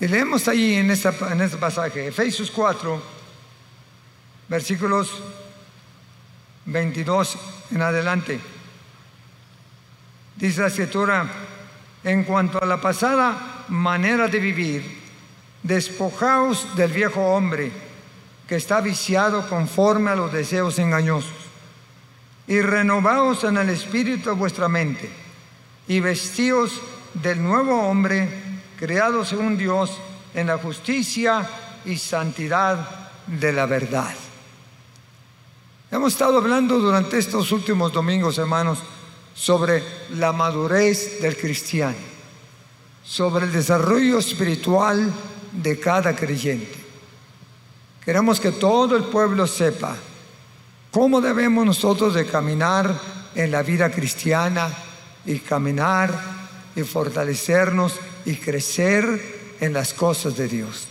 Y 0.00 0.06
leemos 0.06 0.46
ahí 0.46 0.74
en, 0.74 0.90
en 0.90 1.40
este 1.40 1.56
pasaje, 1.56 2.06
Efesios 2.06 2.52
4, 2.52 3.02
versículos 4.48 5.10
22 6.66 7.38
en 7.72 7.82
adelante. 7.82 8.40
Dice 10.36 10.60
la 10.60 10.68
escritura, 10.68 11.26
en 12.04 12.22
cuanto 12.22 12.62
a 12.62 12.66
la 12.66 12.80
pasada 12.80 13.64
manera 13.68 14.28
de 14.28 14.38
vivir, 14.38 14.98
despojaos 15.64 16.76
del 16.76 16.92
viejo 16.92 17.20
hombre 17.20 17.72
que 18.46 18.54
está 18.54 18.80
viciado 18.80 19.48
conforme 19.48 20.12
a 20.12 20.16
los 20.16 20.32
deseos 20.32 20.78
engañosos, 20.78 21.34
y 22.46 22.60
renovaos 22.60 23.42
en 23.42 23.56
el 23.56 23.68
espíritu 23.70 24.34
vuestra 24.36 24.68
mente, 24.68 25.10
y 25.88 25.98
vestíos 25.98 26.80
del 27.14 27.42
nuevo 27.42 27.82
hombre 27.82 28.47
creado 28.78 29.24
según 29.24 29.58
Dios 29.58 29.90
en 30.34 30.46
la 30.46 30.58
justicia 30.58 31.48
y 31.84 31.96
santidad 31.96 33.10
de 33.26 33.52
la 33.52 33.66
verdad. 33.66 34.14
Hemos 35.90 36.12
estado 36.12 36.38
hablando 36.38 36.78
durante 36.78 37.18
estos 37.18 37.50
últimos 37.50 37.92
domingos, 37.92 38.38
hermanos, 38.38 38.78
sobre 39.34 39.82
la 40.10 40.32
madurez 40.32 41.20
del 41.20 41.36
cristiano, 41.36 41.96
sobre 43.02 43.46
el 43.46 43.52
desarrollo 43.52 44.18
espiritual 44.18 45.12
de 45.52 45.80
cada 45.80 46.14
creyente. 46.14 46.78
Queremos 48.04 48.38
que 48.38 48.52
todo 48.52 48.96
el 48.96 49.04
pueblo 49.04 49.46
sepa 49.46 49.96
cómo 50.90 51.20
debemos 51.20 51.66
nosotros 51.66 52.14
de 52.14 52.26
caminar 52.26 52.94
en 53.34 53.50
la 53.50 53.62
vida 53.62 53.90
cristiana 53.90 54.68
y 55.26 55.40
caminar 55.40 56.38
y 56.76 56.82
fortalecernos 56.82 57.94
y 58.28 58.36
crecer 58.36 59.56
en 59.58 59.72
las 59.72 59.94
cosas 59.94 60.36
de 60.36 60.48
Dios. 60.48 60.86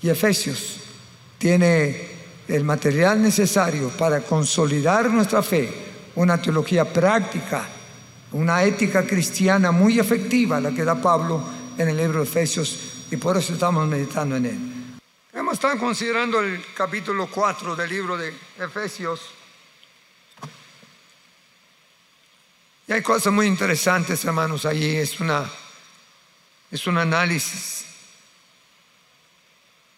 Y 0.00 0.08
Efesios 0.08 0.78
tiene 1.36 2.10
el 2.46 2.62
material 2.62 3.20
necesario 3.20 3.88
para 3.88 4.20
consolidar 4.20 5.10
nuestra 5.10 5.42
fe, 5.42 5.68
una 6.14 6.40
teología 6.40 6.84
práctica, 6.84 7.66
una 8.30 8.62
ética 8.62 9.04
cristiana 9.04 9.72
muy 9.72 9.98
efectiva, 9.98 10.60
la 10.60 10.70
que 10.70 10.84
da 10.84 10.94
Pablo 10.94 11.42
en 11.76 11.88
el 11.88 11.96
libro 11.96 12.20
de 12.20 12.24
Efesios, 12.24 12.78
y 13.10 13.16
por 13.16 13.36
eso 13.36 13.54
estamos 13.54 13.88
meditando 13.88 14.36
en 14.36 14.46
él. 14.46 14.58
Hemos 15.32 15.54
estado 15.54 15.76
considerando 15.78 16.40
el 16.40 16.64
capítulo 16.72 17.26
4 17.26 17.74
del 17.74 17.90
libro 17.90 18.16
de 18.16 18.32
Efesios. 18.60 19.22
Y 22.86 22.92
hay 22.92 23.02
cosas 23.02 23.32
muy 23.32 23.46
interesantes, 23.46 24.24
hermanos, 24.24 24.64
allí. 24.64 24.94
Es 24.94 25.18
una 25.18 25.50
es 26.70 26.86
un 26.86 26.98
análisis, 26.98 27.84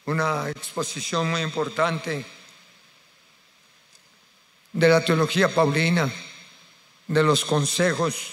una 0.04 0.48
exposición 0.50 1.30
muy 1.30 1.40
importante 1.42 2.24
de 4.72 4.88
la 4.88 5.04
teología 5.04 5.48
paulina, 5.48 6.10
de 7.06 7.22
los 7.22 7.44
consejos 7.44 8.32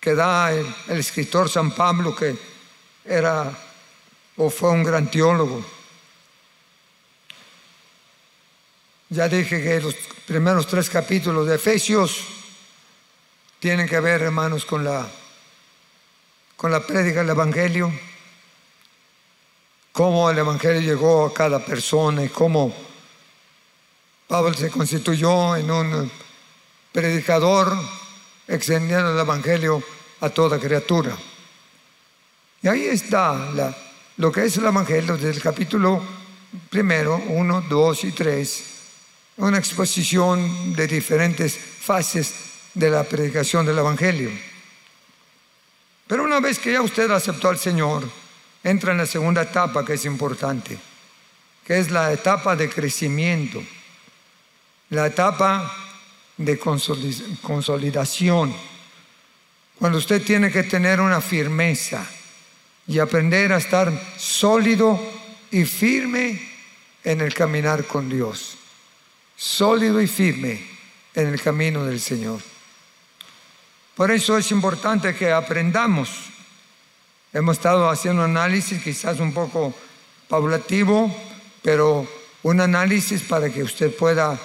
que 0.00 0.14
da 0.14 0.52
el, 0.52 0.66
escritor 0.88 1.50
San 1.50 1.74
Pablo, 1.74 2.14
que 2.14 2.36
era 3.04 3.52
o 4.36 4.50
fue 4.50 4.70
un 4.70 4.84
gran 4.84 5.10
teólogo. 5.10 5.64
Ya 9.08 9.28
dije 9.28 9.62
que 9.62 9.80
los 9.80 9.94
primeros 10.26 10.66
tres 10.66 10.90
capítulos 10.90 11.46
de 11.46 11.56
Efesios 11.56 12.20
tienen 13.58 13.88
que 13.88 14.00
ver, 14.00 14.22
hermanos, 14.22 14.64
con 14.64 14.84
la 14.84 15.06
con 16.56 16.70
la 16.70 16.80
prédica 16.80 17.20
del 17.20 17.30
Evangelio, 17.30 17.92
cómo 19.92 20.30
el 20.30 20.38
Evangelio 20.38 20.80
llegó 20.80 21.26
a 21.26 21.34
cada 21.34 21.64
persona 21.64 22.24
y 22.24 22.28
cómo 22.28 22.74
Pablo 24.26 24.54
se 24.54 24.70
constituyó 24.70 25.54
en 25.56 25.70
un 25.70 26.10
predicador 26.92 27.76
extendiendo 28.48 29.12
el 29.12 29.18
Evangelio 29.18 29.82
a 30.20 30.30
toda 30.30 30.58
criatura. 30.58 31.16
Y 32.62 32.68
ahí 32.68 32.86
está 32.86 33.74
lo 34.16 34.32
que 34.32 34.46
es 34.46 34.56
el 34.56 34.64
Evangelio 34.64 35.14
desde 35.16 35.30
el 35.30 35.42
capítulo 35.42 36.02
primero, 36.70 37.16
uno, 37.28 37.60
dos 37.68 38.02
y 38.04 38.12
tres, 38.12 38.64
una 39.36 39.58
exposición 39.58 40.74
de 40.74 40.86
diferentes 40.86 41.54
fases 41.56 42.34
de 42.72 42.90
la 42.90 43.04
predicación 43.04 43.66
del 43.66 43.78
Evangelio. 43.78 44.55
Pero 46.06 46.24
una 46.24 46.40
vez 46.40 46.58
que 46.58 46.72
ya 46.72 46.82
usted 46.82 47.10
aceptó 47.10 47.48
al 47.48 47.58
Señor, 47.58 48.08
entra 48.62 48.92
en 48.92 48.98
la 48.98 49.06
segunda 49.06 49.42
etapa 49.42 49.84
que 49.84 49.94
es 49.94 50.04
importante, 50.04 50.78
que 51.64 51.78
es 51.78 51.90
la 51.90 52.12
etapa 52.12 52.54
de 52.54 52.68
crecimiento, 52.68 53.62
la 54.90 55.06
etapa 55.06 55.72
de 56.36 56.58
consolidación, 56.58 58.54
cuando 59.78 59.98
usted 59.98 60.22
tiene 60.22 60.50
que 60.50 60.62
tener 60.62 61.00
una 61.00 61.20
firmeza 61.20 62.06
y 62.86 62.98
aprender 62.98 63.52
a 63.52 63.58
estar 63.58 63.92
sólido 64.16 65.00
y 65.50 65.64
firme 65.64 66.40
en 67.02 67.20
el 67.20 67.34
caminar 67.34 67.84
con 67.84 68.08
Dios, 68.08 68.56
sólido 69.36 70.00
y 70.00 70.06
firme 70.06 70.66
en 71.14 71.28
el 71.28 71.40
camino 71.40 71.84
del 71.84 72.00
Señor. 72.00 72.40
Por 73.96 74.10
eso 74.10 74.36
es 74.36 74.50
importante 74.50 75.14
que 75.14 75.32
aprendamos. 75.32 76.10
Hemos 77.32 77.56
estado 77.56 77.88
haciendo 77.88 78.24
un 78.24 78.36
análisis 78.36 78.82
quizás 78.82 79.20
un 79.20 79.32
poco 79.32 79.72
paulativo, 80.28 81.10
pero 81.62 82.06
un 82.42 82.60
análisis 82.60 83.22
para 83.22 83.48
que 83.48 83.62
usted 83.62 83.96
pueda 83.96 84.38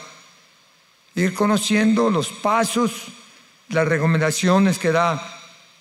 ir 1.15 1.33
conociendo 1.33 2.09
los 2.09 2.29
pasos, 2.29 3.07
las 3.67 3.85
recomendaciones 3.85 4.79
que 4.79 4.93
da 4.93 5.21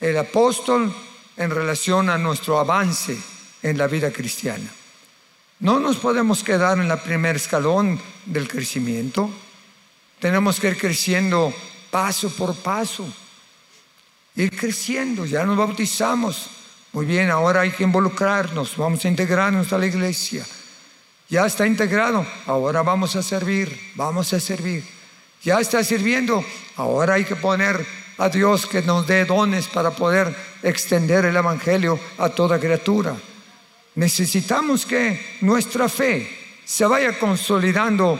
el 0.00 0.18
apóstol 0.18 0.92
en 1.36 1.50
relación 1.50 2.10
a 2.10 2.18
nuestro 2.18 2.58
avance 2.58 3.16
en 3.62 3.78
la 3.78 3.86
vida 3.86 4.10
cristiana. 4.10 4.68
No 5.60 5.78
nos 5.78 5.96
podemos 5.98 6.42
quedar 6.42 6.76
en 6.78 6.90
el 6.90 6.98
primer 6.98 7.36
escalón 7.36 8.00
del 8.26 8.48
crecimiento. 8.48 9.30
Tenemos 10.18 10.58
que 10.58 10.70
ir 10.70 10.76
creciendo 10.76 11.54
paso 11.92 12.30
por 12.30 12.56
paso 12.56 13.06
ir 14.42 14.56
creciendo, 14.56 15.26
ya 15.26 15.44
nos 15.44 15.56
bautizamos. 15.56 16.50
Muy 16.92 17.06
bien, 17.06 17.30
ahora 17.30 17.60
hay 17.60 17.70
que 17.70 17.84
involucrarnos, 17.84 18.76
vamos 18.76 19.04
a 19.04 19.08
integrarnos 19.08 19.72
a 19.72 19.78
la 19.78 19.86
iglesia. 19.86 20.44
Ya 21.28 21.46
está 21.46 21.66
integrado, 21.66 22.26
ahora 22.46 22.82
vamos 22.82 23.14
a 23.14 23.22
servir, 23.22 23.92
vamos 23.94 24.32
a 24.32 24.40
servir. 24.40 24.84
Ya 25.42 25.60
está 25.60 25.84
sirviendo, 25.84 26.44
ahora 26.76 27.14
hay 27.14 27.24
que 27.24 27.36
poner 27.36 27.86
a 28.18 28.28
Dios 28.28 28.66
que 28.66 28.82
nos 28.82 29.06
dé 29.06 29.24
dones 29.24 29.66
para 29.68 29.90
poder 29.92 30.34
extender 30.62 31.24
el 31.24 31.36
Evangelio 31.36 31.98
a 32.18 32.28
toda 32.28 32.58
criatura. 32.58 33.16
Necesitamos 33.94 34.84
que 34.84 35.38
nuestra 35.40 35.88
fe 35.88 36.28
se 36.64 36.84
vaya 36.84 37.18
consolidando 37.18 38.18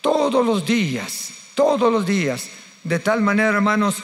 todos 0.00 0.44
los 0.44 0.64
días, 0.64 1.30
todos 1.54 1.92
los 1.92 2.06
días, 2.06 2.48
de 2.84 2.98
tal 2.98 3.20
manera, 3.20 3.48
hermanos, 3.50 3.96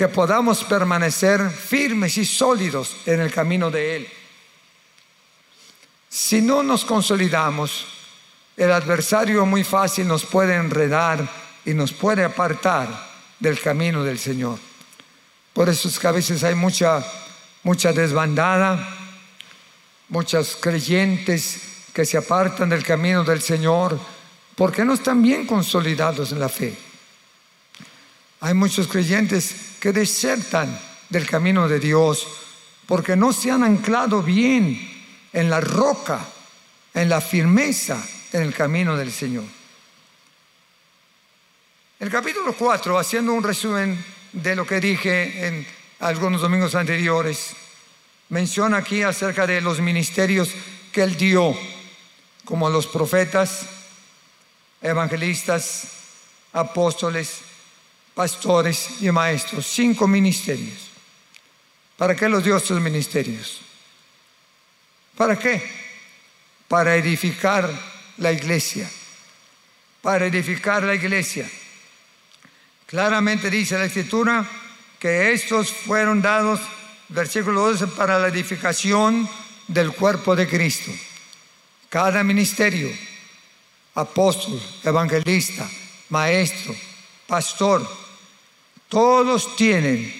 que 0.00 0.08
podamos 0.08 0.64
permanecer 0.64 1.50
firmes 1.50 2.16
y 2.16 2.24
sólidos 2.24 2.96
en 3.04 3.20
el 3.20 3.30
camino 3.30 3.70
de 3.70 3.96
Él. 3.96 4.08
Si 6.08 6.40
no 6.40 6.62
nos 6.62 6.86
consolidamos, 6.86 7.84
el 8.56 8.72
adversario 8.72 9.44
muy 9.44 9.62
fácil 9.62 10.08
nos 10.08 10.24
puede 10.24 10.54
enredar 10.54 11.28
y 11.66 11.74
nos 11.74 11.92
puede 11.92 12.24
apartar 12.24 12.88
del 13.38 13.60
camino 13.60 14.02
del 14.02 14.18
Señor. 14.18 14.58
Por 15.52 15.68
eso 15.68 15.86
es 15.88 15.98
que 15.98 16.06
a 16.06 16.12
veces 16.12 16.42
hay 16.44 16.54
mucha, 16.54 17.04
mucha 17.62 17.92
desbandada, 17.92 18.96
muchos 20.08 20.56
creyentes 20.56 21.60
que 21.92 22.06
se 22.06 22.16
apartan 22.16 22.70
del 22.70 22.84
camino 22.84 23.22
del 23.22 23.42
Señor 23.42 24.00
porque 24.54 24.82
no 24.82 24.94
están 24.94 25.20
bien 25.20 25.46
consolidados 25.46 26.32
en 26.32 26.40
la 26.40 26.48
fe. 26.48 26.74
Hay 28.40 28.54
muchos 28.54 28.88
creyentes 28.88 29.69
que 29.80 29.92
desertan 29.92 30.78
del 31.08 31.26
camino 31.26 31.66
de 31.66 31.80
Dios 31.80 32.26
porque 32.86 33.16
no 33.16 33.32
se 33.32 33.50
han 33.50 33.64
anclado 33.64 34.22
bien 34.22 34.78
en 35.32 35.48
la 35.48 35.60
roca, 35.60 36.20
en 36.94 37.08
la 37.08 37.20
firmeza 37.20 38.04
en 38.32 38.42
el 38.42 38.54
camino 38.54 38.96
del 38.96 39.12
Señor. 39.12 39.44
El 41.98 42.10
capítulo 42.10 42.54
4, 42.54 42.98
haciendo 42.98 43.32
un 43.32 43.42
resumen 43.42 44.02
de 44.32 44.56
lo 44.56 44.66
que 44.66 44.80
dije 44.80 45.46
en 45.46 45.66
algunos 46.00 46.40
domingos 46.40 46.74
anteriores, 46.74 47.54
menciona 48.28 48.78
aquí 48.78 49.02
acerca 49.02 49.46
de 49.46 49.60
los 49.60 49.80
ministerios 49.80 50.50
que 50.92 51.02
él 51.02 51.16
dio, 51.16 51.56
como 52.44 52.70
los 52.70 52.86
profetas, 52.86 53.66
evangelistas, 54.80 55.88
apóstoles, 56.52 57.42
pastores 58.20 59.00
y 59.00 59.10
maestros. 59.10 59.66
Cinco 59.66 60.06
ministerios. 60.06 60.90
¿Para 61.96 62.14
qué 62.14 62.28
los 62.28 62.44
dio 62.44 62.54
estos 62.54 62.78
ministerios? 62.78 63.62
¿Para 65.16 65.38
qué? 65.38 65.62
Para 66.68 66.96
edificar 66.96 67.72
la 68.18 68.30
iglesia. 68.30 68.90
Para 70.02 70.26
edificar 70.26 70.82
la 70.82 70.94
iglesia. 70.94 71.50
Claramente 72.84 73.48
dice 73.48 73.78
la 73.78 73.86
escritura 73.86 74.46
que 74.98 75.32
estos 75.32 75.72
fueron 75.72 76.20
dados, 76.20 76.60
versículo 77.08 77.70
12, 77.70 77.86
para 77.86 78.18
la 78.18 78.28
edificación 78.28 79.26
del 79.66 79.92
cuerpo 79.92 80.36
de 80.36 80.46
Cristo. 80.46 80.92
Cada 81.88 82.22
ministerio, 82.22 82.90
apóstol, 83.94 84.60
evangelista, 84.84 85.66
maestro, 86.10 86.76
pastor, 87.26 88.09
todos 88.90 89.56
tienen 89.56 90.12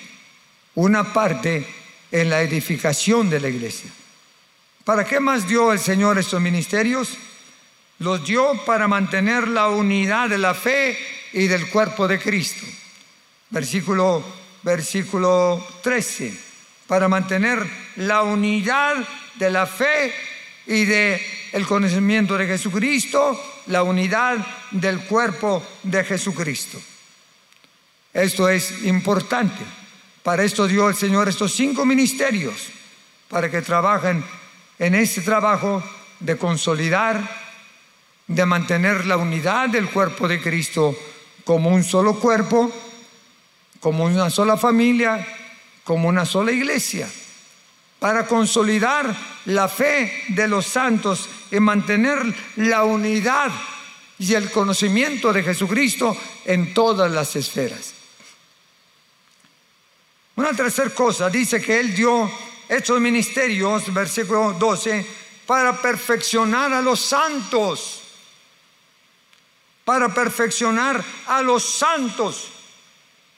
una 0.76 1.12
parte 1.12 1.66
en 2.10 2.30
la 2.30 2.40
edificación 2.40 3.28
de 3.28 3.40
la 3.40 3.48
iglesia. 3.48 3.90
¿Para 4.84 5.04
qué 5.04 5.20
más 5.20 5.46
dio 5.46 5.72
el 5.72 5.78
Señor 5.78 6.18
estos 6.18 6.40
ministerios? 6.40 7.18
Los 7.98 8.24
dio 8.24 8.64
para 8.64 8.88
mantener 8.88 9.46
la 9.48 9.68
unidad 9.68 10.30
de 10.30 10.38
la 10.38 10.54
fe 10.54 10.96
y 11.34 11.46
del 11.48 11.68
cuerpo 11.68 12.08
de 12.08 12.18
Cristo. 12.18 12.64
Versículo, 13.50 14.24
versículo 14.62 15.62
13 15.82 16.48
para 16.90 17.06
mantener 17.06 17.64
la 17.98 18.24
unidad 18.24 18.96
de 19.36 19.48
la 19.48 19.64
fe 19.64 20.12
y 20.66 20.84
de 20.86 21.24
el 21.52 21.64
conocimiento 21.64 22.36
de 22.36 22.48
Jesucristo, 22.48 23.40
la 23.68 23.84
unidad 23.84 24.44
del 24.72 24.98
cuerpo 25.02 25.64
de 25.84 26.02
Jesucristo. 26.02 26.80
Esto 28.12 28.48
es 28.48 28.82
importante. 28.84 29.64
Para 30.22 30.42
esto 30.42 30.66
dio 30.66 30.88
el 30.88 30.94
Señor 30.94 31.28
estos 31.28 31.52
cinco 31.52 31.86
ministerios, 31.86 32.68
para 33.28 33.50
que 33.50 33.62
trabajen 33.62 34.24
en 34.78 34.94
este 34.94 35.22
trabajo 35.22 35.82
de 36.18 36.36
consolidar, 36.36 37.20
de 38.26 38.46
mantener 38.46 39.06
la 39.06 39.16
unidad 39.16 39.68
del 39.68 39.88
cuerpo 39.88 40.28
de 40.28 40.40
Cristo 40.40 40.96
como 41.44 41.70
un 41.70 41.84
solo 41.84 42.18
cuerpo, 42.18 42.70
como 43.80 44.04
una 44.04 44.28
sola 44.28 44.56
familia, 44.56 45.26
como 45.84 46.08
una 46.08 46.26
sola 46.26 46.52
iglesia, 46.52 47.08
para 47.98 48.26
consolidar 48.26 49.16
la 49.46 49.68
fe 49.68 50.24
de 50.28 50.48
los 50.48 50.66
santos 50.66 51.28
y 51.50 51.58
mantener 51.60 52.18
la 52.56 52.84
unidad 52.84 53.50
y 54.18 54.34
el 54.34 54.50
conocimiento 54.50 55.32
de 55.32 55.42
Jesucristo 55.42 56.16
en 56.44 56.74
todas 56.74 57.10
las 57.10 57.36
esferas. 57.36 57.99
Una 60.36 60.52
tercera 60.52 60.90
cosa, 60.90 61.28
dice 61.28 61.60
que 61.60 61.80
Él 61.80 61.94
dio 61.94 62.30
estos 62.68 63.00
ministerios, 63.00 63.92
versículo 63.92 64.52
12, 64.52 65.06
para 65.46 65.76
perfeccionar 65.82 66.72
a 66.72 66.80
los 66.80 67.00
santos, 67.00 68.02
para 69.84 70.14
perfeccionar 70.14 71.04
a 71.26 71.42
los 71.42 71.64
santos. 71.64 72.48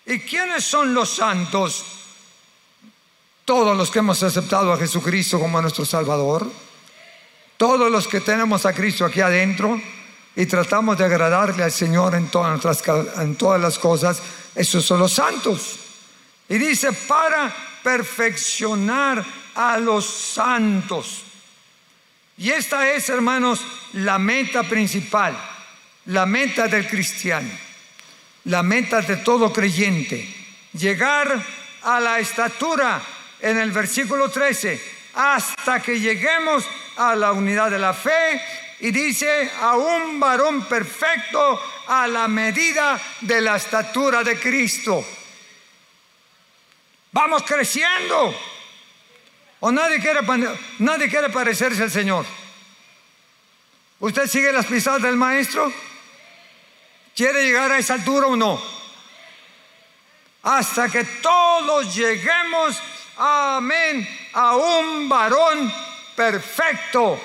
¿Y 0.04 0.20
quiénes 0.20 0.64
son 0.64 0.92
los 0.92 1.08
santos? 1.08 1.84
Todos 3.44 3.76
los 3.76 3.90
que 3.90 4.00
hemos 4.00 4.22
aceptado 4.22 4.72
a 4.72 4.76
Jesucristo 4.76 5.40
como 5.40 5.62
nuestro 5.62 5.84
Salvador, 5.84 6.50
todos 7.56 7.90
los 7.90 8.06
que 8.06 8.20
tenemos 8.20 8.66
a 8.66 8.72
Cristo 8.72 9.04
aquí 9.04 9.20
adentro 9.20 9.80
y 10.36 10.46
tratamos 10.46 10.98
de 10.98 11.04
agradarle 11.04 11.62
al 11.64 11.72
Señor 11.72 12.14
en 12.14 12.28
todas 12.28 13.60
las 13.60 13.78
cosas, 13.78 14.22
esos 14.54 14.84
son 14.84 14.98
los 14.98 15.12
santos. 15.12 15.78
Y 16.52 16.58
dice, 16.58 16.92
para 16.92 17.50
perfeccionar 17.82 19.24
a 19.54 19.78
los 19.78 20.04
santos. 20.04 21.22
Y 22.36 22.50
esta 22.50 22.92
es, 22.92 23.08
hermanos, 23.08 23.64
la 23.94 24.18
meta 24.18 24.62
principal, 24.62 25.34
la 26.04 26.26
meta 26.26 26.68
del 26.68 26.86
cristiano, 26.86 27.48
la 28.44 28.62
meta 28.62 29.00
de 29.00 29.16
todo 29.16 29.50
creyente, 29.50 30.28
llegar 30.74 31.42
a 31.84 31.98
la 31.98 32.18
estatura 32.18 33.00
en 33.40 33.56
el 33.56 33.72
versículo 33.72 34.28
13, 34.30 34.78
hasta 35.14 35.80
que 35.80 35.98
lleguemos 35.98 36.66
a 36.98 37.16
la 37.16 37.32
unidad 37.32 37.70
de 37.70 37.78
la 37.78 37.94
fe 37.94 38.42
y 38.80 38.90
dice 38.90 39.50
a 39.58 39.74
un 39.78 40.20
varón 40.20 40.66
perfecto 40.66 41.58
a 41.86 42.06
la 42.06 42.28
medida 42.28 43.00
de 43.22 43.40
la 43.40 43.56
estatura 43.56 44.22
de 44.22 44.38
Cristo. 44.38 45.02
Vamos 47.12 47.42
creciendo. 47.42 48.34
¿O 49.60 49.70
nadie 49.70 50.00
quiere, 50.00 50.20
nadie 50.78 51.08
quiere 51.08 51.28
parecerse 51.28 51.84
al 51.84 51.90
Señor? 51.90 52.26
¿Usted 54.00 54.26
sigue 54.26 54.50
las 54.50 54.66
pisadas 54.66 55.02
del 55.02 55.16
Maestro? 55.16 55.72
¿Quiere 57.14 57.44
llegar 57.44 57.70
a 57.70 57.78
esa 57.78 57.94
altura 57.94 58.26
o 58.26 58.36
no? 58.36 58.60
Hasta 60.42 60.88
que 60.88 61.04
todos 61.04 61.94
lleguemos 61.94 62.82
amén, 63.16 64.08
a 64.32 64.56
un 64.56 65.08
varón 65.08 65.72
perfecto, 66.16 67.20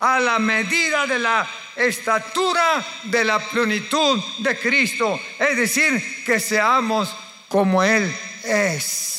a 0.00 0.20
la 0.20 0.38
medida 0.38 1.06
de 1.06 1.18
la 1.18 1.46
estatura 1.74 2.84
de 3.02 3.24
la 3.24 3.38
plenitud 3.38 4.22
de 4.38 4.58
Cristo. 4.58 5.20
Es 5.38 5.56
decir, 5.56 6.24
que 6.24 6.40
seamos 6.40 7.14
como 7.48 7.82
Él 7.82 8.16
es. 8.44 9.15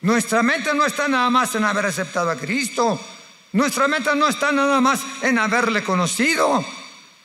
Nuestra 0.00 0.42
mente 0.42 0.72
no 0.74 0.84
está 0.84 1.08
nada 1.08 1.30
más 1.30 1.54
en 1.54 1.64
haber 1.64 1.86
aceptado 1.86 2.30
a 2.30 2.36
Cristo. 2.36 3.00
Nuestra 3.52 3.88
meta 3.88 4.14
no 4.14 4.28
está 4.28 4.52
nada 4.52 4.80
más 4.80 5.00
en 5.22 5.38
haberle 5.38 5.82
conocido. 5.82 6.64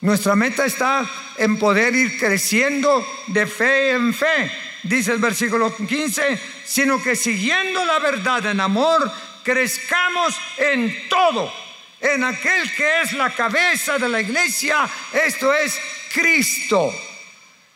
Nuestra 0.01 0.35
meta 0.35 0.65
está 0.65 1.09
en 1.37 1.57
poder 1.57 1.95
ir 1.95 2.19
creciendo 2.19 3.05
de 3.27 3.47
fe 3.47 3.91
en 3.91 4.13
fe 4.13 4.51
dice 4.83 5.13
el 5.13 5.19
versículo 5.19 5.75
15, 5.75 6.39
sino 6.65 7.01
que 7.01 7.15
siguiendo 7.15 7.83
la 7.85 7.99
verdad 7.99 8.45
en 8.45 8.59
amor, 8.59 9.11
crezcamos 9.43 10.37
en 10.57 11.09
todo, 11.09 11.51
en 11.99 12.23
aquel 12.23 12.71
que 12.75 13.01
es 13.01 13.13
la 13.13 13.33
cabeza 13.33 13.97
de 13.97 14.09
la 14.09 14.21
iglesia, 14.21 14.87
esto 15.13 15.53
es 15.53 15.79
Cristo, 16.13 16.93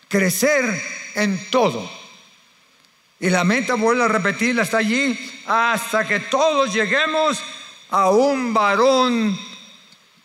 crecer 0.07 0.81
en 1.15 1.49
todo. 1.49 1.96
Y 3.19 3.29
la 3.29 3.43
meta, 3.43 3.75
vuelvo 3.75 4.03
a 4.03 4.07
repetirla, 4.07 4.63
está 4.63 4.77
allí, 4.77 5.17
hasta 5.47 6.07
que 6.07 6.19
todos 6.21 6.73
lleguemos 6.73 7.41
a 7.89 8.11
un 8.11 8.53
varón 8.53 9.37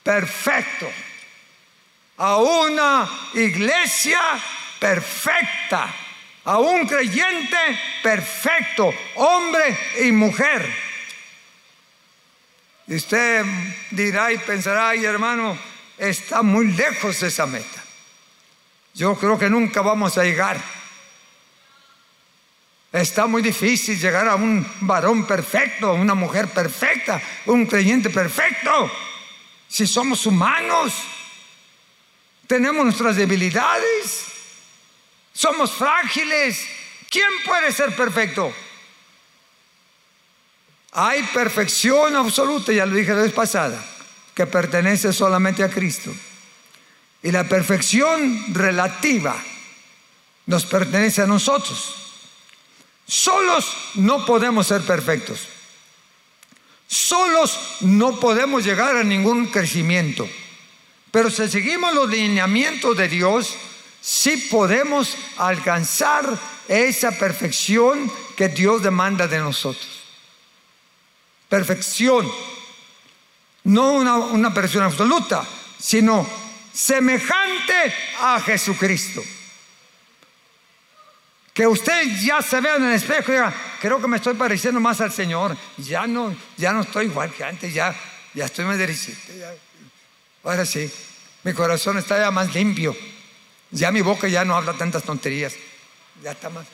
perfecto, 0.02 0.90
a 2.18 2.36
una 2.36 3.08
iglesia 3.34 4.20
perfecta 4.78 5.94
a 6.44 6.58
un 6.58 6.86
creyente 6.86 7.56
perfecto, 8.02 8.92
hombre 9.16 9.76
y 10.00 10.12
mujer. 10.12 10.68
Y 12.88 12.96
usted 12.96 13.44
dirá 13.90 14.32
y 14.32 14.38
pensará, 14.38 14.90
ay 14.90 15.04
hermano, 15.04 15.56
está 15.96 16.42
muy 16.42 16.68
lejos 16.72 17.22
esa 17.22 17.46
meta. 17.46 17.82
Yo 18.94 19.14
creo 19.16 19.38
que 19.38 19.48
nunca 19.48 19.80
vamos 19.82 20.18
a 20.18 20.24
llegar. 20.24 20.60
Está 22.92 23.26
muy 23.26 23.40
difícil 23.40 23.98
llegar 23.98 24.28
a 24.28 24.34
un 24.34 24.70
varón 24.80 25.26
perfecto, 25.26 25.88
a 25.88 25.92
una 25.94 26.14
mujer 26.14 26.48
perfecta, 26.48 27.22
un 27.46 27.64
creyente 27.64 28.10
perfecto. 28.10 28.90
Si 29.66 29.86
somos 29.86 30.26
humanos, 30.26 30.92
tenemos 32.46 32.84
nuestras 32.84 33.16
debilidades. 33.16 34.26
Somos 35.32 35.72
frágiles. 35.72 36.66
¿Quién 37.08 37.28
puede 37.46 37.72
ser 37.72 37.96
perfecto? 37.96 38.52
Hay 40.92 41.22
perfección 41.32 42.14
absoluta, 42.14 42.72
ya 42.72 42.84
lo 42.84 42.94
dije 42.94 43.14
la 43.14 43.22
vez 43.22 43.32
pasada, 43.32 43.82
que 44.34 44.46
pertenece 44.46 45.14
solamente 45.14 45.64
a 45.64 45.70
Cristo. 45.70 46.12
Y 47.22 47.32
la 47.32 47.44
perfección 47.44 48.52
relativa 48.54 49.34
nos 50.44 50.66
pertenece 50.66 51.22
a 51.22 51.26
nosotros. 51.26 52.11
Solos 53.06 53.76
no 53.94 54.24
podemos 54.24 54.66
ser 54.66 54.82
perfectos. 54.82 55.48
Solos 56.86 57.58
no 57.80 58.20
podemos 58.20 58.64
llegar 58.64 58.96
a 58.96 59.04
ningún 59.04 59.46
crecimiento. 59.46 60.28
Pero 61.10 61.30
si 61.30 61.48
seguimos 61.48 61.94
los 61.94 62.08
lineamientos 62.08 62.96
de 62.96 63.08
Dios, 63.08 63.54
sí 64.00 64.48
podemos 64.50 65.16
alcanzar 65.36 66.38
esa 66.68 67.12
perfección 67.12 68.10
que 68.36 68.48
Dios 68.48 68.82
demanda 68.82 69.28
de 69.28 69.38
nosotros. 69.38 69.88
Perfección. 71.48 72.30
No 73.64 73.92
una, 73.92 74.16
una 74.16 74.52
perfección 74.52 74.84
absoluta, 74.84 75.46
sino 75.78 76.26
semejante 76.72 77.94
a 78.20 78.40
Jesucristo. 78.40 79.22
Que 81.52 81.66
usted 81.66 82.04
ya 82.22 82.40
se 82.40 82.60
vea 82.60 82.76
en 82.76 82.84
el 82.84 82.94
espejo 82.94 83.30
y 83.30 83.34
diga, 83.34 83.54
creo 83.80 84.00
que 84.00 84.08
me 84.08 84.16
estoy 84.16 84.34
pareciendo 84.34 84.80
más 84.80 85.00
al 85.00 85.12
Señor. 85.12 85.56
Ya 85.76 86.06
no, 86.06 86.34
ya 86.56 86.72
no 86.72 86.80
estoy 86.80 87.06
igual 87.06 87.32
que 87.32 87.44
antes, 87.44 87.74
ya, 87.74 87.94
ya 88.32 88.46
estoy 88.46 88.64
más 88.64 88.78
derechito. 88.78 89.18
Ahora 90.44 90.64
sí, 90.64 90.90
mi 91.42 91.52
corazón 91.52 91.98
está 91.98 92.18
ya 92.18 92.30
más 92.30 92.54
limpio. 92.54 92.96
Ya 93.70 93.90
mi 93.90 94.00
boca 94.00 94.28
ya 94.28 94.44
no 94.44 94.56
habla 94.56 94.72
tantas 94.74 95.02
tonterías. 95.02 95.54
Ya 96.22 96.32
está 96.32 96.48
más, 96.48 96.66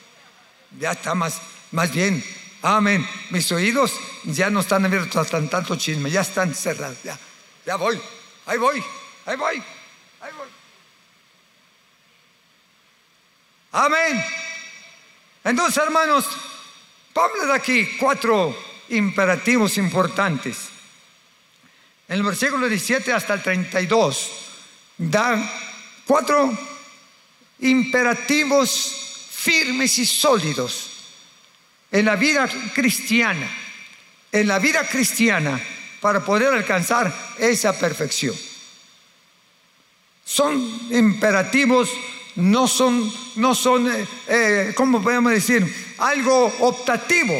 ya 0.79 0.91
está 0.91 1.13
más, 1.13 1.41
más 1.71 1.91
bien. 1.91 2.23
Amén. 2.61 3.07
Mis 3.31 3.51
oídos 3.51 3.93
ya 4.23 4.49
no 4.49 4.59
están 4.61 4.85
abiertos 4.85 5.33
a 5.33 5.49
tanto 5.49 5.75
chisme, 5.75 6.09
ya 6.09 6.21
están 6.21 6.53
cerrados. 6.53 6.97
Ya, 7.03 7.17
ya 7.65 7.75
voy, 7.75 7.99
ahí 8.45 8.57
voy, 8.57 8.83
ahí 9.25 9.35
voy, 9.35 9.63
ahí 10.21 10.31
voy. 10.37 10.47
Amén. 13.71 14.23
Entonces, 15.49 15.81
hermanos, 15.83 16.27
Pablo 17.11 17.47
da 17.47 17.55
aquí 17.55 17.97
cuatro 17.97 18.55
imperativos 18.89 19.79
importantes. 19.79 20.69
En 22.07 22.17
el 22.17 22.23
versículo 22.23 22.69
17 22.69 23.11
hasta 23.11 23.33
el 23.33 23.41
32 23.41 24.31
da 24.95 25.41
cuatro 26.05 26.55
imperativos 27.61 29.27
firmes 29.31 29.97
y 29.97 30.05
sólidos 30.05 30.91
en 31.91 32.05
la 32.05 32.15
vida 32.15 32.47
cristiana, 32.75 33.49
en 34.31 34.47
la 34.47 34.59
vida 34.59 34.87
cristiana 34.87 35.59
para 35.99 36.23
poder 36.23 36.53
alcanzar 36.53 37.11
esa 37.39 37.73
perfección. 37.79 38.35
Son 40.23 40.79
imperativos 40.91 41.89
no 42.39 42.67
son, 42.67 43.11
no 43.35 43.53
son 43.53 43.87
eh, 43.87 44.07
eh, 44.27 44.73
¿cómo 44.75 45.01
podemos 45.01 45.31
decir? 45.31 45.95
Algo 45.97 46.45
optativo. 46.59 47.33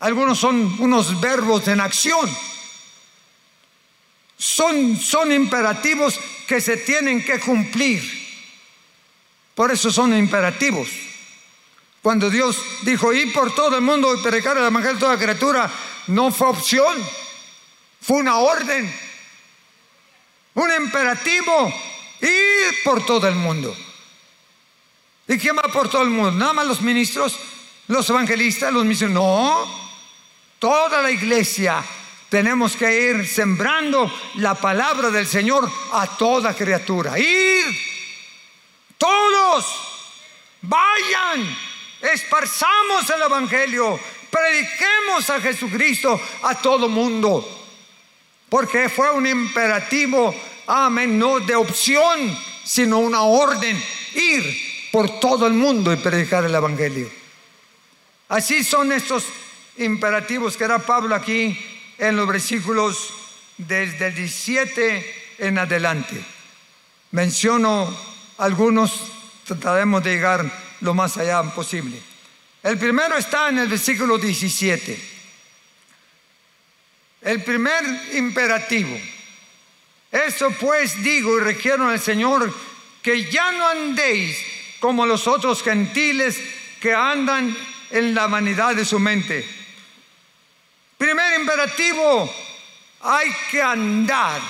Algunos 0.00 0.38
son 0.38 0.76
unos 0.80 1.20
verbos 1.20 1.68
en 1.68 1.80
acción. 1.80 2.28
Son, 4.36 4.96
son 4.96 5.30
imperativos 5.30 6.18
que 6.48 6.60
se 6.60 6.78
tienen 6.78 7.24
que 7.24 7.38
cumplir. 7.38 8.02
Por 9.54 9.70
eso 9.70 9.92
son 9.92 10.16
imperativos. 10.16 10.88
Cuando 12.02 12.30
Dios 12.30 12.60
dijo, 12.82 13.12
ir 13.12 13.32
por 13.32 13.54
todo 13.54 13.76
el 13.76 13.82
mundo 13.82 14.12
y 14.14 14.22
predicar 14.22 14.56
el 14.56 14.64
evangelio 14.64 14.96
a 14.96 15.00
toda 15.00 15.18
criatura, 15.18 15.70
no 16.08 16.32
fue 16.32 16.48
opción, 16.48 16.96
fue 18.00 18.16
una 18.16 18.38
orden, 18.38 18.92
un 20.54 20.72
imperativo 20.72 21.72
Ir 22.22 22.82
por 22.84 23.04
todo 23.04 23.28
el 23.28 23.34
mundo. 23.34 23.76
¿Y 25.28 25.38
quién 25.38 25.56
va 25.56 25.62
por 25.62 25.88
todo 25.88 26.02
el 26.02 26.10
mundo? 26.10 26.32
Nada 26.32 26.52
más 26.52 26.66
los 26.66 26.80
ministros, 26.80 27.36
los 27.88 28.08
evangelistas, 28.08 28.72
los 28.72 28.84
misioneros. 28.84 29.22
No, 29.22 29.82
toda 30.58 31.02
la 31.02 31.10
iglesia 31.10 31.82
tenemos 32.28 32.76
que 32.76 33.10
ir 33.10 33.26
sembrando 33.26 34.10
la 34.36 34.54
palabra 34.54 35.10
del 35.10 35.26
Señor 35.26 35.70
a 35.92 36.06
toda 36.16 36.54
criatura. 36.54 37.18
Ir, 37.18 37.64
todos, 38.96 39.66
vayan, 40.62 41.58
esparzamos 42.00 43.10
el 43.10 43.22
Evangelio, 43.22 44.00
prediquemos 44.30 45.28
a 45.28 45.40
Jesucristo 45.40 46.20
a 46.42 46.54
todo 46.54 46.88
mundo, 46.88 47.46
porque 48.48 48.88
fue 48.88 49.10
un 49.10 49.26
imperativo 49.26 50.34
amén, 50.66 51.18
no 51.18 51.40
de 51.40 51.54
opción, 51.54 52.36
sino 52.64 52.98
una 52.98 53.22
orden, 53.22 53.82
ir 54.14 54.88
por 54.92 55.20
todo 55.20 55.46
el 55.46 55.54
mundo 55.54 55.92
y 55.92 55.96
predicar 55.96 56.44
el 56.44 56.54
Evangelio. 56.54 57.10
Así 58.28 58.64
son 58.64 58.92
estos 58.92 59.24
imperativos 59.78 60.56
que 60.56 60.64
era 60.64 60.78
Pablo 60.78 61.14
aquí 61.14 61.58
en 61.98 62.16
los 62.16 62.28
versículos 62.28 63.12
desde 63.58 64.08
el 64.08 64.14
17 64.14 65.34
en 65.38 65.58
adelante. 65.58 66.22
Menciono 67.10 67.94
algunos, 68.38 68.92
trataremos 69.44 70.02
de 70.02 70.14
llegar 70.14 70.50
lo 70.80 70.94
más 70.94 71.16
allá 71.16 71.42
posible. 71.42 72.00
El 72.62 72.78
primero 72.78 73.16
está 73.16 73.48
en 73.48 73.58
el 73.58 73.68
versículo 73.68 74.18
17. 74.18 75.10
El 77.22 77.42
primer 77.42 78.14
imperativo 78.14 78.98
eso 80.12 80.50
pues 80.60 81.02
digo 81.02 81.38
y 81.38 81.40
requiero 81.40 81.88
al 81.88 81.98
Señor 81.98 82.54
que 83.02 83.30
ya 83.30 83.50
no 83.52 83.66
andéis 83.66 84.36
como 84.78 85.06
los 85.06 85.26
otros 85.26 85.62
gentiles 85.62 86.38
que 86.80 86.94
andan 86.94 87.56
en 87.90 88.14
la 88.14 88.26
vanidad 88.26 88.76
de 88.76 88.84
su 88.84 88.98
mente. 88.98 89.48
Primer 90.98 91.40
imperativo, 91.40 92.32
hay 93.00 93.32
que 93.50 93.62
andar, 93.62 94.40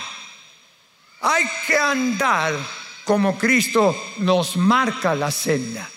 hay 1.21 1.45
que 1.66 1.78
andar 1.78 2.54
como 3.04 3.38
Cristo 3.38 4.14
nos 4.19 4.57
marca 4.57 5.14
la 5.14 5.31
senda. 5.31 5.88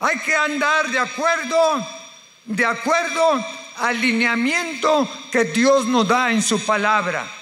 Hay 0.00 0.18
que 0.18 0.34
andar 0.34 0.90
de 0.90 0.98
acuerdo, 0.98 1.86
de 2.44 2.64
acuerdo 2.64 3.44
al 3.78 4.00
lineamiento 4.00 5.08
que 5.32 5.44
Dios 5.44 5.86
nos 5.86 6.06
da 6.06 6.30
en 6.30 6.42
su 6.42 6.64
palabra. 6.64 7.39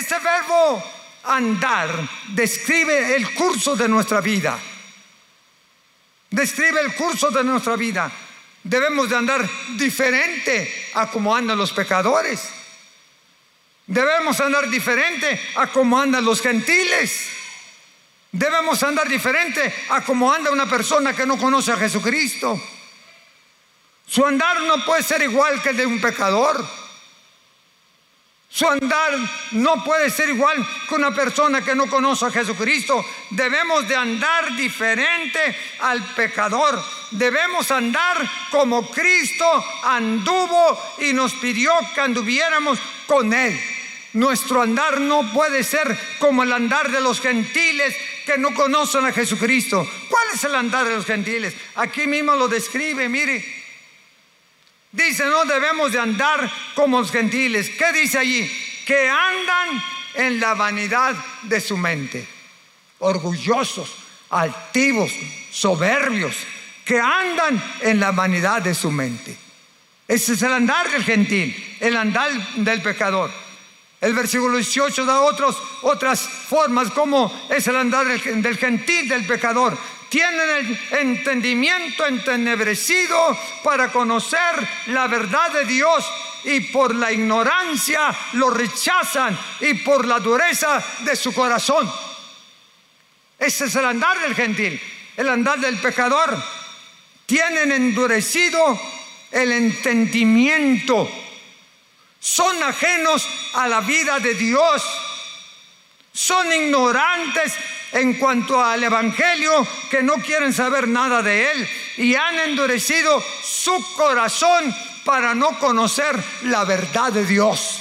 Este 0.00 0.18
verbo 0.18 0.82
andar 1.24 1.90
describe 2.28 3.14
el 3.14 3.34
curso 3.34 3.76
de 3.76 3.86
nuestra 3.86 4.22
vida. 4.22 4.58
Describe 6.30 6.80
el 6.80 6.94
curso 6.94 7.30
de 7.30 7.44
nuestra 7.44 7.76
vida. 7.76 8.10
Debemos 8.62 9.10
de 9.10 9.16
andar 9.16 9.46
diferente 9.76 10.88
a 10.94 11.10
como 11.10 11.36
andan 11.36 11.58
los 11.58 11.72
pecadores. 11.72 12.48
Debemos 13.86 14.40
andar 14.40 14.70
diferente 14.70 15.38
a 15.56 15.66
como 15.66 16.00
andan 16.00 16.24
los 16.24 16.40
gentiles. 16.40 17.28
Debemos 18.32 18.82
andar 18.82 19.06
diferente 19.06 19.70
a 19.90 20.00
como 20.00 20.32
anda 20.32 20.50
una 20.50 20.64
persona 20.64 21.14
que 21.14 21.26
no 21.26 21.36
conoce 21.36 21.72
a 21.72 21.76
Jesucristo. 21.76 22.58
Su 24.06 24.24
andar 24.24 24.62
no 24.62 24.82
puede 24.82 25.02
ser 25.02 25.20
igual 25.20 25.60
que 25.60 25.68
el 25.68 25.76
de 25.76 25.84
un 25.84 26.00
pecador. 26.00 26.89
Su 28.52 28.66
andar 28.66 29.12
no 29.52 29.84
puede 29.84 30.10
ser 30.10 30.28
igual 30.30 30.66
que 30.88 30.96
una 30.96 31.14
persona 31.14 31.62
que 31.62 31.76
no 31.76 31.86
conoce 31.88 32.26
a 32.26 32.30
Jesucristo. 32.32 33.04
Debemos 33.30 33.86
de 33.86 33.94
andar 33.94 34.56
diferente 34.56 35.56
al 35.78 36.02
pecador. 36.14 36.82
Debemos 37.12 37.70
andar 37.70 38.16
como 38.50 38.90
Cristo 38.90 39.46
anduvo 39.84 40.78
y 40.98 41.12
nos 41.12 41.32
pidió 41.34 41.72
que 41.94 42.00
anduviéramos 42.00 42.80
con 43.06 43.32
Él. 43.32 43.56
Nuestro 44.14 44.62
andar 44.62 45.00
no 45.00 45.32
puede 45.32 45.62
ser 45.62 45.96
como 46.18 46.42
el 46.42 46.52
andar 46.52 46.90
de 46.90 47.00
los 47.00 47.20
gentiles 47.20 47.94
que 48.26 48.36
no 48.36 48.52
conocen 48.52 49.04
a 49.04 49.12
Jesucristo. 49.12 49.88
¿Cuál 50.08 50.26
es 50.34 50.42
el 50.42 50.56
andar 50.56 50.88
de 50.88 50.96
los 50.96 51.06
gentiles? 51.06 51.54
Aquí 51.76 52.08
mismo 52.08 52.34
lo 52.34 52.48
describe, 52.48 53.08
mire, 53.08 53.59
Dice, 54.92 55.24
no 55.24 55.44
debemos 55.44 55.92
de 55.92 56.00
andar 56.00 56.50
como 56.74 57.00
los 57.00 57.12
gentiles. 57.12 57.70
¿Qué 57.70 57.92
dice 57.92 58.18
allí? 58.18 58.50
Que 58.84 59.08
andan 59.08 59.82
en 60.14 60.40
la 60.40 60.54
vanidad 60.54 61.14
de 61.42 61.60
su 61.60 61.76
mente. 61.76 62.26
Orgullosos, 62.98 63.94
altivos, 64.30 65.12
soberbios, 65.50 66.36
que 66.84 66.98
andan 66.98 67.62
en 67.82 68.00
la 68.00 68.10
vanidad 68.10 68.62
de 68.62 68.74
su 68.74 68.90
mente. 68.90 69.36
Ese 70.08 70.32
es 70.32 70.42
el 70.42 70.52
andar 70.52 70.90
del 70.90 71.04
gentil, 71.04 71.76
el 71.78 71.96
andar 71.96 72.32
del 72.56 72.82
pecador. 72.82 73.30
El 74.00 74.12
versículo 74.14 74.56
18 74.56 75.04
da 75.04 75.20
otras 75.20 76.20
formas 76.20 76.90
como 76.90 77.46
es 77.48 77.68
el 77.68 77.76
andar 77.76 78.08
del 78.08 78.56
gentil, 78.58 79.08
del 79.08 79.24
pecador 79.24 79.78
tienen 80.10 80.50
el 80.50 80.80
entendimiento 80.98 82.04
entenebrecido 82.04 83.38
para 83.62 83.92
conocer 83.92 84.68
la 84.86 85.06
verdad 85.06 85.52
de 85.52 85.64
Dios 85.64 86.04
y 86.44 86.60
por 86.60 86.94
la 86.94 87.12
ignorancia 87.12 88.14
lo 88.32 88.50
rechazan 88.50 89.38
y 89.60 89.74
por 89.74 90.04
la 90.04 90.18
dureza 90.18 90.84
de 90.98 91.14
su 91.14 91.32
corazón. 91.32 91.90
Ese 93.38 93.66
es 93.66 93.74
el 93.76 93.84
andar 93.84 94.20
del 94.20 94.34
gentil, 94.34 94.80
el 95.16 95.28
andar 95.28 95.60
del 95.60 95.78
pecador. 95.78 96.36
Tienen 97.24 97.70
endurecido 97.70 98.80
el 99.30 99.52
entendimiento. 99.52 101.08
Son 102.18 102.60
ajenos 102.64 103.28
a 103.54 103.68
la 103.68 103.80
vida 103.80 104.18
de 104.18 104.34
Dios. 104.34 104.82
Son 106.12 106.52
ignorantes 106.52 107.54
en 107.92 108.14
cuanto 108.14 108.62
al 108.62 108.82
Evangelio 108.82 109.66
que 109.90 110.02
no 110.02 110.14
quieren 110.14 110.52
saber 110.52 110.86
nada 110.88 111.22
de 111.22 111.50
Él 111.50 111.68
y 111.96 112.14
han 112.14 112.38
endurecido 112.38 113.22
su 113.42 113.94
corazón 113.96 114.74
para 115.04 115.34
no 115.34 115.58
conocer 115.58 116.22
la 116.42 116.64
verdad 116.64 117.12
de 117.12 117.24
Dios. 117.24 117.80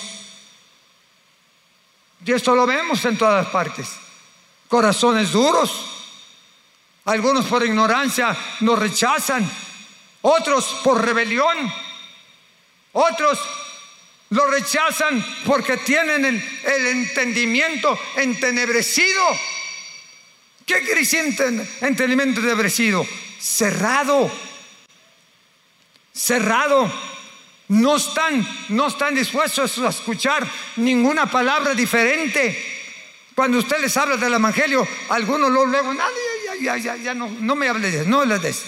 Y 2.26 2.32
esto 2.32 2.56
lo 2.56 2.66
vemos 2.66 3.04
en 3.06 3.18
todas 3.18 3.48
partes. 3.48 3.90
Corazones 4.68 5.32
duros. 5.32 5.86
Algunos 7.06 7.46
por 7.46 7.66
ignorancia 7.66 8.36
nos 8.60 8.78
rechazan. 8.78 9.50
Otros 10.22 10.80
por 10.84 11.04
rebelión. 11.04 11.72
Otros 12.92 13.40
lo 14.30 14.46
rechazan 14.48 15.26
porque 15.46 15.78
tienen 15.78 16.26
el, 16.26 16.62
el 16.66 16.88
entendimiento 16.88 17.98
entenebrecido. 18.16 19.24
¿Qué 20.70 20.82
decir 20.94 21.20
entendimiento 21.82 22.42
entenebrecido? 22.42 23.04
Cerrado. 23.40 24.30
Cerrado 26.14 26.92
no 27.70 27.96
están, 27.96 28.48
no 28.70 28.86
están 28.86 29.16
dispuestos 29.16 29.80
a 29.80 29.90
escuchar 29.90 30.48
ninguna 30.76 31.26
palabra 31.26 31.74
diferente. 31.74 32.56
Cuando 33.34 33.58
usted 33.58 33.82
les 33.82 33.98
habla 33.98 34.16
del 34.18 34.34
Evangelio, 34.34 34.88
algunos 35.10 35.50
luego, 35.50 35.66
luego 35.66 35.94
ya, 36.62 36.78
ya, 36.78 36.96
ya, 36.98 37.16
no, 37.16 37.28
no 37.40 37.56
me 37.56 37.68
hable 37.68 37.90
de 37.90 38.02
eso, 38.02 38.10
no 38.10 38.24
le 38.24 38.38
de 38.38 38.50
eso. 38.50 38.68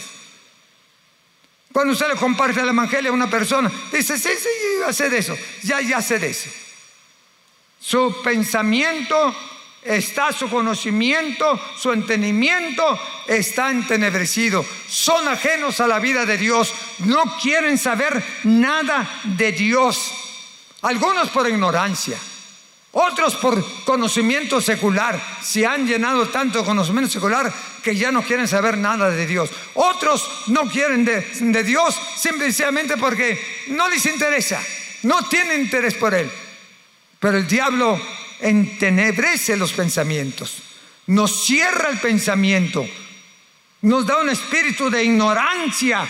Cuando 1.71 1.93
usted 1.93 2.07
le 2.07 2.15
comparte 2.15 2.61
el 2.61 2.69
Evangelio 2.69 3.11
a 3.11 3.13
una 3.13 3.29
persona, 3.29 3.71
dice, 3.91 4.17
sí, 4.17 4.29
sí, 4.39 4.49
yo 4.79 4.91
sé 4.91 5.07
de 5.07 5.19
eso, 5.19 5.37
ya, 5.61 5.79
ya 5.81 6.01
sé 6.01 6.17
de 6.17 6.31
eso. 6.31 6.49
Su 7.79 8.23
pensamiento 8.23 9.35
está 9.83 10.31
su 10.31 10.49
conocimiento, 10.49 11.59
su 11.77 11.91
entendimiento 11.91 12.99
está 13.27 13.71
entenebrecido. 13.71 14.65
Son 14.87 15.27
ajenos 15.27 15.79
a 15.79 15.87
la 15.87 15.99
vida 15.99 16.25
de 16.25 16.37
Dios, 16.37 16.73
no 16.99 17.37
quieren 17.41 17.77
saber 17.77 18.23
nada 18.43 19.09
de 19.23 19.51
Dios. 19.51 20.11
Algunos 20.83 21.29
por 21.29 21.47
ignorancia, 21.47 22.17
otros 22.91 23.35
por 23.35 23.63
conocimiento 23.83 24.61
secular. 24.61 25.19
Se 25.41 25.65
han 25.65 25.87
llenado 25.87 26.27
tanto 26.29 26.59
de 26.59 26.65
conocimiento 26.65 27.11
secular 27.11 27.51
que 27.83 27.95
ya 27.95 28.11
no 28.11 28.23
quieren 28.23 28.47
saber 28.47 28.77
nada 28.77 29.09
de 29.09 29.25
Dios. 29.25 29.49
Otros 29.75 30.43
no 30.47 30.69
quieren 30.69 31.05
de, 31.05 31.21
de 31.21 31.63
Dios 31.63 31.99
simplemente 32.17 32.97
porque 32.97 33.65
no 33.67 33.87
les 33.89 34.05
interesa, 34.05 34.61
no 35.03 35.27
tienen 35.27 35.61
interés 35.61 35.95
por 35.95 36.13
Él. 36.13 36.29
Pero 37.19 37.37
el 37.37 37.47
diablo 37.47 38.01
entenebrece 38.41 39.55
los 39.57 39.73
pensamientos, 39.73 40.57
nos 41.07 41.45
cierra 41.45 41.89
el 41.89 41.99
pensamiento, 41.99 42.87
nos 43.81 44.05
da 44.05 44.17
un 44.17 44.29
espíritu 44.29 44.89
de 44.89 45.03
ignorancia. 45.03 46.07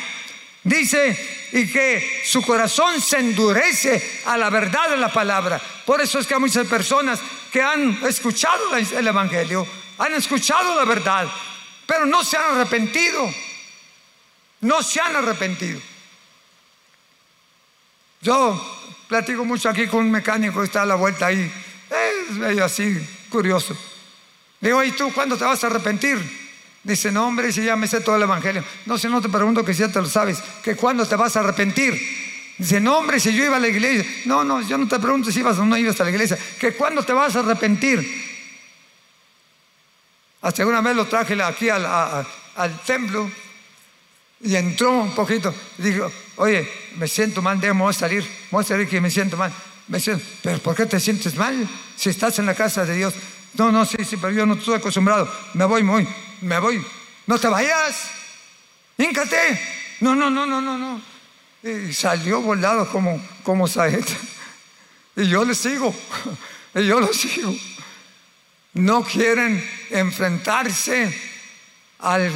Dice, 0.63 1.49
y 1.53 1.67
que 1.71 2.21
su 2.23 2.41
corazón 2.43 3.01
se 3.01 3.17
endurece 3.17 4.21
a 4.25 4.37
la 4.37 4.49
verdad 4.49 4.89
de 4.89 4.97
la 4.97 5.11
palabra. 5.11 5.59
Por 5.85 6.01
eso 6.01 6.19
es 6.19 6.27
que 6.27 6.35
hay 6.35 6.39
muchas 6.39 6.67
personas 6.67 7.19
que 7.51 7.61
han 7.61 7.99
escuchado 8.05 8.75
el 8.75 9.07
Evangelio, 9.07 9.67
han 9.97 10.13
escuchado 10.13 10.75
la 10.75 10.85
verdad, 10.85 11.27
pero 11.87 12.05
no 12.05 12.23
se 12.23 12.37
han 12.37 12.55
arrepentido. 12.55 13.33
No 14.61 14.83
se 14.83 15.01
han 15.01 15.15
arrepentido. 15.15 15.79
Yo 18.21 18.79
platico 19.07 19.43
mucho 19.43 19.69
aquí 19.69 19.87
con 19.87 20.01
un 20.01 20.11
mecánico 20.11 20.59
que 20.59 20.67
está 20.67 20.83
a 20.83 20.85
la 20.85 20.95
vuelta 20.95 21.25
ahí 21.25 21.51
medio 22.33 22.65
así, 22.65 22.97
curioso. 23.29 23.75
Le 24.61 24.69
digo, 24.69 24.83
¿y 24.83 24.91
tú 24.91 25.11
cuándo 25.13 25.37
te 25.37 25.43
vas 25.43 25.63
a 25.63 25.67
arrepentir? 25.67 26.19
Dice, 26.83 27.11
no, 27.11 27.27
hombre, 27.27 27.51
si 27.51 27.63
ya 27.63 27.75
me 27.75 27.87
sé 27.87 28.01
todo 28.01 28.15
el 28.15 28.23
Evangelio. 28.23 28.63
No, 28.85 28.97
si 28.97 29.07
no 29.07 29.21
te 29.21 29.29
pregunto 29.29 29.63
que 29.63 29.73
si 29.73 29.81
ya 29.81 29.91
te 29.91 30.01
lo 30.01 30.07
sabes, 30.07 30.39
que 30.63 30.75
cuándo 30.75 31.05
te 31.05 31.15
vas 31.15 31.35
a 31.35 31.41
arrepentir. 31.41 31.93
Dice, 32.57 32.79
no, 32.79 32.97
hombre, 32.97 33.19
si 33.19 33.33
yo 33.33 33.43
iba 33.43 33.57
a 33.57 33.59
la 33.59 33.67
iglesia. 33.67 34.05
No, 34.25 34.43
no, 34.43 34.61
yo 34.61 34.77
no 34.77 34.87
te 34.87 34.99
pregunto 34.99 35.31
si 35.31 35.39
ibas 35.39 35.57
o 35.57 35.65
no 35.65 35.77
ibas 35.77 35.99
a 35.99 36.03
la 36.03 36.11
iglesia. 36.11 36.37
Que 36.59 36.73
cuándo 36.73 37.03
te 37.03 37.13
vas 37.13 37.35
a 37.35 37.39
arrepentir. 37.39 38.31
Hasta 40.41 40.65
una 40.65 40.81
vez 40.81 40.95
lo 40.95 41.05
traje 41.05 41.41
aquí 41.41 41.69
al, 41.69 42.25
templo 42.85 43.29
y 44.41 44.55
entró 44.55 44.91
un 44.91 45.13
poquito. 45.13 45.53
Dijo, 45.77 46.11
oye, 46.37 46.67
me 46.97 47.07
siento 47.07 47.41
mal, 47.41 47.59
déjame 47.59 47.93
salir. 47.93 48.27
Voy 48.49 48.63
a 48.63 48.67
salir 48.67 48.87
que 48.87 48.99
me 48.99 49.11
siento 49.11 49.37
mal. 49.37 49.53
Me 49.91 49.97
dicen, 49.97 50.23
pero 50.41 50.57
¿por 50.59 50.73
qué 50.73 50.85
te 50.85 51.01
sientes 51.01 51.35
mal 51.35 51.67
si 51.97 52.09
estás 52.09 52.39
en 52.39 52.45
la 52.45 52.55
casa 52.55 52.85
de 52.85 52.95
Dios? 52.95 53.13
No, 53.55 53.73
no, 53.73 53.85
sí, 53.85 53.97
sí, 54.05 54.15
pero 54.15 54.31
yo 54.31 54.45
no 54.45 54.53
estoy 54.53 54.75
acostumbrado. 54.75 55.29
Me 55.53 55.65
voy, 55.65 55.83
me 55.83 55.91
voy, 55.91 56.07
me 56.39 56.59
voy. 56.59 56.85
No 57.27 57.37
te 57.37 57.49
vayas. 57.49 58.09
Híncate. 58.97 59.59
No, 59.99 60.15
no, 60.15 60.29
no, 60.29 60.45
no, 60.45 60.61
no, 60.61 60.77
no. 60.77 61.01
Y 61.61 61.91
salió 61.91 62.39
volado 62.39 62.89
como, 62.89 63.21
como 63.43 63.67
saeta. 63.67 64.13
Y 65.17 65.27
yo 65.27 65.43
le 65.43 65.53
sigo. 65.53 65.93
Y 66.73 66.87
yo 66.87 67.01
lo 67.01 67.11
sigo. 67.11 67.53
No 68.75 69.03
quieren 69.03 69.61
enfrentarse 69.89 71.13
al 71.99 72.31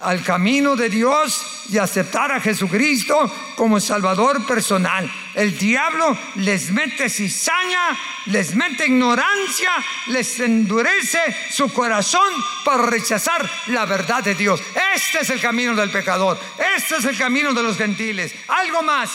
al 0.00 0.22
camino 0.22 0.76
de 0.76 0.88
Dios 0.88 1.64
y 1.68 1.78
aceptar 1.78 2.30
a 2.32 2.40
Jesucristo 2.40 3.30
como 3.56 3.80
Salvador 3.80 4.46
personal. 4.46 5.10
El 5.34 5.58
diablo 5.58 6.16
les 6.36 6.70
mete 6.70 7.08
cizaña, 7.08 7.98
les 8.26 8.54
mete 8.54 8.86
ignorancia, 8.86 9.70
les 10.06 10.38
endurece 10.40 11.20
su 11.50 11.72
corazón 11.72 12.32
para 12.64 12.86
rechazar 12.86 13.48
la 13.68 13.86
verdad 13.86 14.22
de 14.22 14.34
Dios. 14.34 14.60
Este 14.94 15.20
es 15.20 15.30
el 15.30 15.40
camino 15.40 15.74
del 15.74 15.90
pecador, 15.90 16.38
este 16.76 16.96
es 16.96 17.04
el 17.04 17.18
camino 17.18 17.52
de 17.52 17.62
los 17.62 17.76
gentiles. 17.76 18.32
Algo 18.48 18.82
más. 18.82 19.10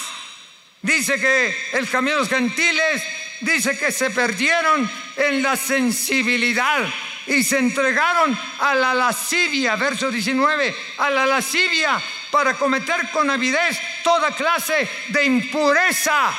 Dice 0.82 1.18
que 1.18 1.56
el 1.78 1.90
camino 1.90 2.18
de 2.18 2.22
los 2.24 2.30
gentiles 2.30 3.02
dice 3.40 3.78
que 3.78 3.92
se 3.92 4.10
perdieron 4.10 4.90
en 5.16 5.42
la 5.42 5.56
sensibilidad 5.56 6.90
y 7.28 7.44
se 7.44 7.58
entregaron 7.58 8.38
a 8.60 8.76
la 8.76 8.94
lascivia, 8.94 9.76
verso 9.76 10.12
19, 10.12 10.76
a 10.98 11.10
la 11.10 11.26
lascivia 11.26 12.02
para 12.32 12.56
cometer 12.56 13.10
con 13.12 13.30
avidez 13.30 13.80
toda 14.04 14.32
clase 14.32 14.90
de 15.10 15.24
impureza. 15.24 16.34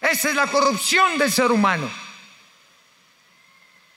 Esa 0.00 0.28
es 0.28 0.34
la 0.34 0.46
corrupción 0.46 1.18
del 1.18 1.32
ser 1.32 1.50
humano. 1.50 1.90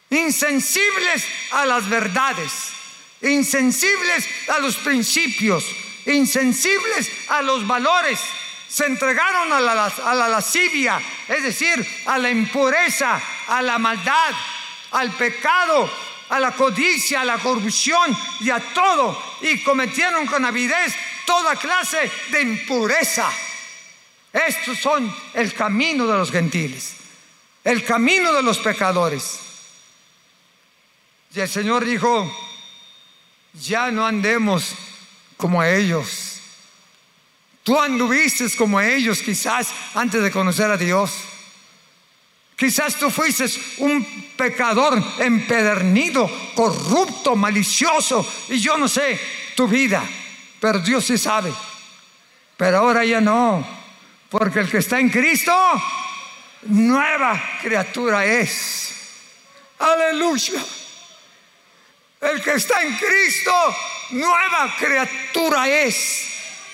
Insensibles 0.10 1.26
a 1.52 1.65
las 1.65 1.88
verdades, 1.88 2.52
insensibles 3.21 4.28
a 4.50 4.60
los 4.60 4.78
principios, 4.78 5.65
insensibles 6.06 7.12
a 7.30 7.41
los 7.41 7.65
valores. 7.67 8.19
Se 8.67 8.86
entregaron 8.86 9.52
a 9.54 9.62
la, 9.62 9.86
a 9.86 10.15
la 10.15 10.28
lascivia, 10.28 11.02
es 11.28 11.43
decir, 11.43 11.86
a 12.06 12.17
la 12.17 12.30
impureza, 12.30 13.21
a 13.47 13.62
la 13.62 13.78
maldad, 13.78 14.34
al 14.97 15.12
pecado, 15.12 15.89
a 16.29 16.39
la 16.39 16.51
codicia, 16.51 17.21
a 17.21 17.25
la 17.25 17.38
corrupción 17.38 18.17
y 18.41 18.49
a 18.49 18.60
todo, 18.73 19.21
y 19.41 19.60
cometieron 19.63 20.25
con 20.25 20.43
avidez 20.43 20.95
toda 21.25 21.55
clase 21.55 22.12
de 22.31 22.41
impureza. 22.41 23.31
Estos 24.33 24.79
son 24.79 25.13
el 25.33 25.53
camino 25.53 26.07
de 26.07 26.17
los 26.17 26.31
gentiles, 26.31 26.95
el 27.63 27.86
camino 27.86 28.33
de 28.33 28.41
los 28.41 28.57
pecadores. 28.57 29.39
Y 31.36 31.39
el 31.39 31.49
Señor 31.49 31.86
dijo, 31.86 32.36
ya 33.53 33.91
no 33.91 34.05
andemos 34.05 34.73
como 35.38 35.63
ellos. 35.63 36.39
Tú 37.62 37.79
anduviste 37.79 38.49
como 38.55 38.81
ellos 38.81 39.21
quizás 39.21 39.67
antes 39.93 40.23
de 40.23 40.31
conocer 40.31 40.71
a 40.71 40.77
Dios. 40.77 41.12
Quizás 42.57 42.95
tú 42.95 43.11
fuiste 43.11 43.45
un 43.77 44.03
pecador 44.35 44.99
empedernido, 45.19 46.27
corrupto, 46.55 47.35
malicioso, 47.35 48.27
y 48.49 48.57
yo 48.57 48.75
no 48.79 48.87
sé 48.87 49.19
tu 49.55 49.67
vida, 49.67 50.03
pero 50.59 50.79
Dios 50.79 51.05
sí 51.05 51.19
sabe. 51.19 51.53
Pero 52.57 52.79
ahora 52.79 53.05
ya 53.05 53.21
no, 53.21 53.63
porque 54.27 54.61
el 54.61 54.71
que 54.71 54.79
está 54.79 54.99
en 54.99 55.09
Cristo, 55.09 55.53
nueva 56.63 57.39
criatura 57.61 58.25
es. 58.25 58.91
Aleluya. 59.77 60.59
El 62.19 62.41
que 62.41 62.53
está 62.53 62.81
en 62.81 62.97
Cristo, 62.97 63.53
nueva 64.09 64.75
criatura 64.79 65.69
es. 65.69 66.27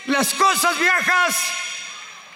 Las 0.05 0.33
cosas 0.33 0.79
viejas 0.79 1.35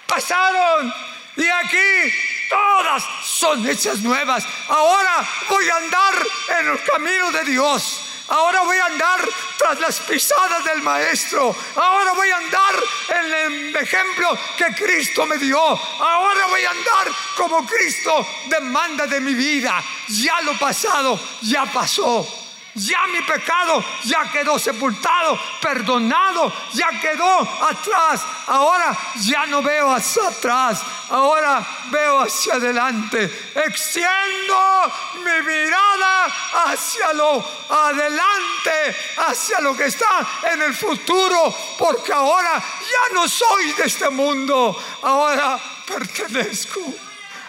pasaron 0.06 0.92
y 1.34 1.46
aquí 1.46 2.12
todas 2.48 3.04
son 3.22 3.68
hechas 3.68 4.00
nuevas. 4.00 4.44
Ahora 4.68 5.28
voy 5.48 5.68
a 5.68 5.76
andar 5.76 6.26
en 6.60 6.68
el 6.68 6.82
camino 6.84 7.30
de 7.32 7.44
Dios. 7.44 8.04
Ahora 8.28 8.60
voy 8.60 8.76
a 8.76 8.86
andar 8.86 9.20
tras 9.56 9.80
las 9.80 10.00
pisadas 10.00 10.62
del 10.64 10.82
Maestro. 10.82 11.54
Ahora 11.76 12.12
voy 12.12 12.28
a 12.28 12.36
andar 12.36 12.74
en 13.08 13.32
el 13.32 13.76
ejemplo 13.76 14.38
que 14.56 14.66
Cristo 14.74 15.24
me 15.24 15.38
dio. 15.38 15.58
Ahora 15.58 16.46
voy 16.46 16.62
a 16.62 16.70
andar 16.70 17.08
como 17.36 17.66
Cristo 17.66 18.26
demanda 18.46 19.06
de 19.06 19.20
mi 19.20 19.34
vida. 19.34 19.82
Ya 20.08 20.40
lo 20.42 20.58
pasado, 20.58 21.18
ya 21.42 21.64
pasó. 21.66 22.47
Ya 22.74 23.06
mi 23.08 23.20
pecado 23.22 23.84
ya 24.04 24.30
quedó 24.30 24.58
sepultado, 24.58 25.38
perdonado, 25.60 26.52
ya 26.74 26.88
quedó 27.00 27.40
atrás. 27.40 28.22
Ahora 28.46 28.96
ya 29.20 29.46
no 29.46 29.62
veo 29.62 29.92
hacia 29.92 30.28
atrás, 30.28 30.80
ahora 31.10 31.66
veo 31.90 32.20
hacia 32.20 32.54
adelante. 32.54 33.52
Extiendo 33.54 34.92
mi 35.24 35.46
mirada 35.46 36.26
hacia 36.66 37.12
lo 37.14 37.44
adelante, 37.68 38.96
hacia 39.26 39.60
lo 39.60 39.76
que 39.76 39.86
está 39.86 40.26
en 40.52 40.62
el 40.62 40.74
futuro, 40.74 41.54
porque 41.78 42.12
ahora 42.12 42.62
ya 42.80 43.14
no 43.14 43.28
soy 43.28 43.72
de 43.72 43.84
este 43.84 44.08
mundo, 44.10 44.76
ahora 45.02 45.58
pertenezco 45.86 46.80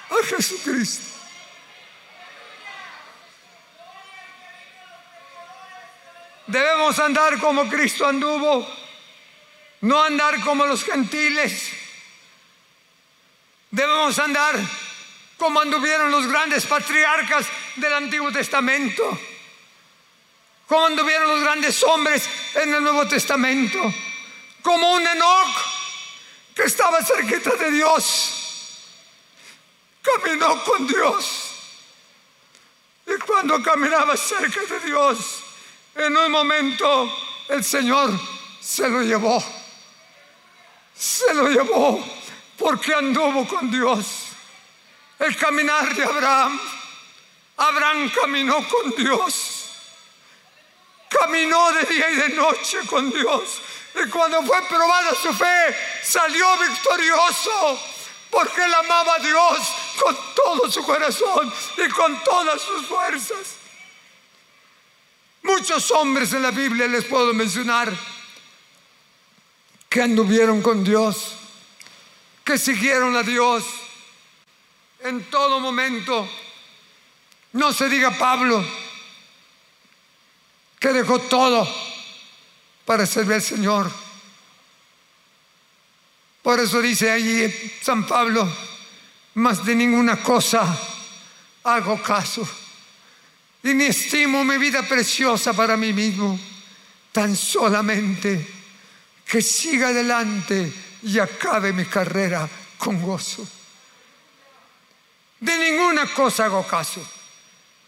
a 0.10 0.26
Jesucristo. 0.26 1.19
Debemos 6.50 6.98
andar 6.98 7.38
como 7.38 7.70
Cristo 7.70 8.08
anduvo, 8.08 8.68
no 9.82 10.02
andar 10.02 10.40
como 10.42 10.66
los 10.66 10.84
gentiles. 10.84 11.70
Debemos 13.70 14.18
andar 14.18 14.56
como 15.38 15.62
anduvieron 15.62 16.10
los 16.10 16.26
grandes 16.26 16.66
patriarcas 16.66 17.46
del 17.76 17.94
Antiguo 17.94 18.32
Testamento, 18.32 19.16
como 20.68 20.88
anduvieron 20.88 21.28
los 21.30 21.42
grandes 21.42 21.84
hombres 21.84 22.28
en 22.56 22.74
el 22.74 22.82
Nuevo 22.82 23.08
Testamento, 23.08 23.94
como 24.64 24.94
un 24.94 25.06
Enoch 25.06 25.56
que 26.56 26.64
estaba 26.64 27.06
cerquita 27.06 27.56
de 27.58 27.70
Dios, 27.70 28.82
caminó 30.02 30.64
con 30.64 30.88
Dios. 30.88 31.52
Y 33.06 33.20
cuando 33.20 33.62
caminaba 33.62 34.18
cerca 34.18 34.62
de 34.62 34.80
Dios, 34.80 35.44
en 35.96 36.16
un 36.16 36.32
momento 36.32 37.12
el 37.50 37.64
Señor 37.64 38.12
se 38.62 38.88
lo 38.88 39.02
llevó. 39.02 39.44
Se 40.96 41.34
lo 41.34 41.48
llevó 41.48 42.04
porque 42.58 42.94
anduvo 42.94 43.48
con 43.48 43.72
Dios. 43.72 44.06
El 45.18 45.36
caminar 45.36 45.94
de 45.96 46.04
Abraham. 46.04 46.60
Abraham 47.58 48.12
caminó 48.12 48.66
con 48.68 48.92
Dios. 48.92 49.66
Caminó 51.10 51.72
de 51.72 51.84
día 51.86 52.10
y 52.12 52.16
de 52.16 52.30
noche 52.30 52.80
con 52.86 53.10
Dios. 53.12 53.62
Y 53.96 54.10
cuando 54.10 54.44
fue 54.44 54.62
probada 54.64 55.16
su 55.16 55.34
fe, 55.34 55.76
salió 56.04 56.58
victorioso. 56.58 57.80
Porque 58.30 58.64
él 58.64 58.74
amaba 58.74 59.16
a 59.16 59.20
Dios 59.20 59.60
con 60.00 60.18
todo 60.36 60.72
su 60.72 60.84
corazón 60.84 61.52
y 61.78 61.90
con 61.90 62.24
todas 62.24 62.62
sus 62.62 62.86
fuerzas. 62.86 63.59
Muchos 65.44 65.92
hombres 65.92 66.34
en 66.34 66.42
la 66.42 66.52
Biblia 66.52 66.88
les 66.88 67.06
puedo 67.06 67.34
mencionar 67.34 67.92
que 69.90 70.02
anduvieron 70.02 70.62
con 70.62 70.84
Dios, 70.84 71.36
que 72.44 72.58
siguieron 72.58 73.16
a 73.16 73.24
Dios 73.24 73.64
en 75.02 75.24
todo 75.26 75.60
momento. 75.60 76.28
No 77.54 77.74
se 77.74 77.90
diga 77.90 78.12
Pablo, 78.18 78.64
que 80.80 80.90
dejó 80.90 81.20
todo 81.20 81.68
para 82.86 83.06
servir 83.06 83.36
al 83.36 83.42
Señor. 83.42 83.92
Por 86.44 86.60
eso 86.60 86.82
dice 86.82 87.12
allí 87.12 87.52
San 87.82 88.06
Pablo, 88.06 88.48
más 89.36 89.64
de 89.66 89.76
ninguna 89.76 90.22
cosa 90.22 90.78
hago 91.64 92.02
caso 92.02 92.48
y 93.64 93.74
ni 93.74 93.86
estimo 93.86 94.44
mi 94.44 94.58
vida 94.58 94.84
preciosa 94.84 95.54
para 95.54 95.76
mí 95.76 95.92
mismo, 95.94 96.40
tan 97.12 97.36
solamente 97.36 98.48
que 99.26 99.42
siga 99.42 99.90
adelante 99.90 100.72
y 101.04 101.20
acabe 101.20 101.74
mi 101.74 101.86
carrera 101.86 102.48
con 102.78 103.02
gozo. 103.02 103.48
De 105.40 105.58
ninguna 105.58 106.06
cosa 106.14 106.46
hago 106.46 106.66
caso. 106.66 107.08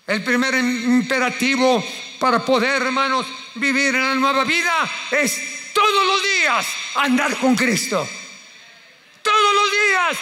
El 0.07 0.23
primer 0.23 0.55
imperativo 0.55 1.83
para 2.19 2.43
poder, 2.43 2.81
hermanos, 2.81 3.25
vivir 3.55 3.95
en 3.95 4.01
la 4.01 4.15
nueva 4.15 4.43
vida 4.43 4.73
es 5.11 5.71
todos 5.73 6.05
los 6.05 6.23
días 6.23 6.65
andar 6.95 7.37
con 7.37 7.55
Cristo. 7.55 8.07
Todos 9.21 9.55
los 9.55 9.71
días 9.71 10.17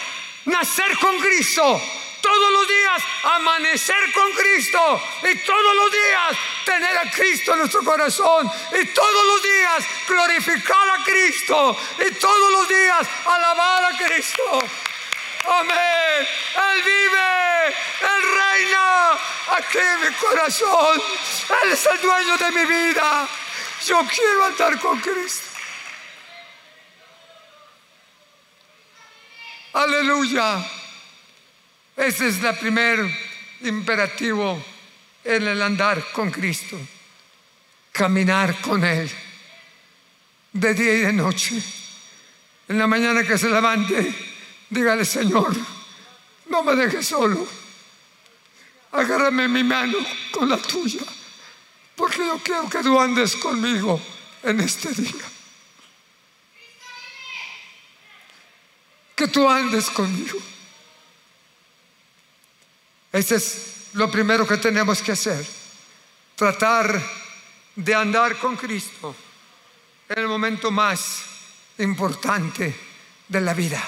nacer 0.46 0.98
con 1.00 1.20
Cristo 1.20 1.82
todos 2.30 2.52
los 2.52 2.68
días 2.68 3.04
amanecer 3.24 4.14
con 4.14 4.32
Cristo 4.34 5.02
y 5.24 5.36
todos 5.40 5.76
los 5.76 5.92
días 5.92 6.38
tener 6.64 6.98
a 7.00 7.10
Cristo 7.10 7.54
en 7.54 7.60
nuestro 7.60 7.84
corazón 7.84 8.52
y 8.80 8.86
todos 8.86 9.26
los 9.26 9.42
días 9.42 9.84
glorificar 10.08 10.90
a 10.90 11.04
Cristo 11.04 11.76
y 11.98 12.14
todos 12.14 12.52
los 12.52 12.68
días 12.68 13.08
alabar 13.26 13.86
a 13.86 13.98
Cristo. 13.98 14.44
Amén. 15.44 16.28
Él 16.70 16.84
vive, 16.84 17.68
Él 18.14 18.24
reina 18.38 19.12
aquí 19.58 19.80
en 19.80 20.02
mi 20.02 20.16
corazón. 20.18 21.02
Él 21.64 21.72
es 21.72 21.86
el 21.88 22.00
dueño 22.00 22.38
de 22.38 22.52
mi 22.52 22.66
vida. 22.66 23.28
Yo 23.88 24.06
quiero 24.06 24.46
andar 24.46 24.80
con 24.80 25.00
Cristo. 25.00 25.50
Aleluya. 29.74 30.79
Ese 32.00 32.30
es 32.30 32.42
el 32.42 32.56
primer 32.56 32.98
imperativo 33.60 34.64
en 35.22 35.46
el 35.46 35.62
andar 35.62 36.14
con 36.14 36.32
Cristo. 36.32 36.80
Caminar 37.92 38.62
con 38.62 38.86
Él 38.86 39.12
de 40.54 40.74
día 40.74 40.94
y 40.94 41.00
de 41.00 41.12
noche. 41.12 41.62
En 42.70 42.80
la 42.80 42.88
mañana 42.88 43.22
que 43.24 43.38
se 43.38 43.50
levante, 43.50 44.16
dígale, 44.70 45.04
Señor, 45.04 45.54
no 46.48 46.64
me 46.64 46.74
dejes 46.76 47.06
solo. 47.06 47.46
Agárrame 48.94 49.50
mi 49.50 49.66
mano 49.66 49.98
con 50.32 50.48
la 50.48 50.58
tuya, 50.58 51.02
porque 51.98 52.20
yo 52.20 52.40
quiero 52.42 52.70
que 52.70 52.82
tú 52.82 52.98
andes 52.98 53.36
conmigo 53.36 54.00
en 54.44 54.62
este 54.62 54.94
día. 54.94 55.26
Que 59.18 59.28
tú 59.28 59.50
andes 59.50 59.90
conmigo. 59.90 60.40
Ese 63.12 63.36
es 63.36 63.80
lo 63.94 64.12
primero 64.12 64.48
que 64.48 64.58
tenemos 64.58 65.02
que 65.02 65.14
hacer. 65.14 65.46
Tratar 66.36 67.02
de 67.76 67.96
andar 67.96 68.38
con 68.38 68.56
Cristo 68.56 69.16
en 70.08 70.20
el 70.20 70.28
momento 70.28 70.72
más 70.72 71.22
importante 71.78 72.76
de 73.28 73.42
la 73.42 73.54
vida. 73.54 73.82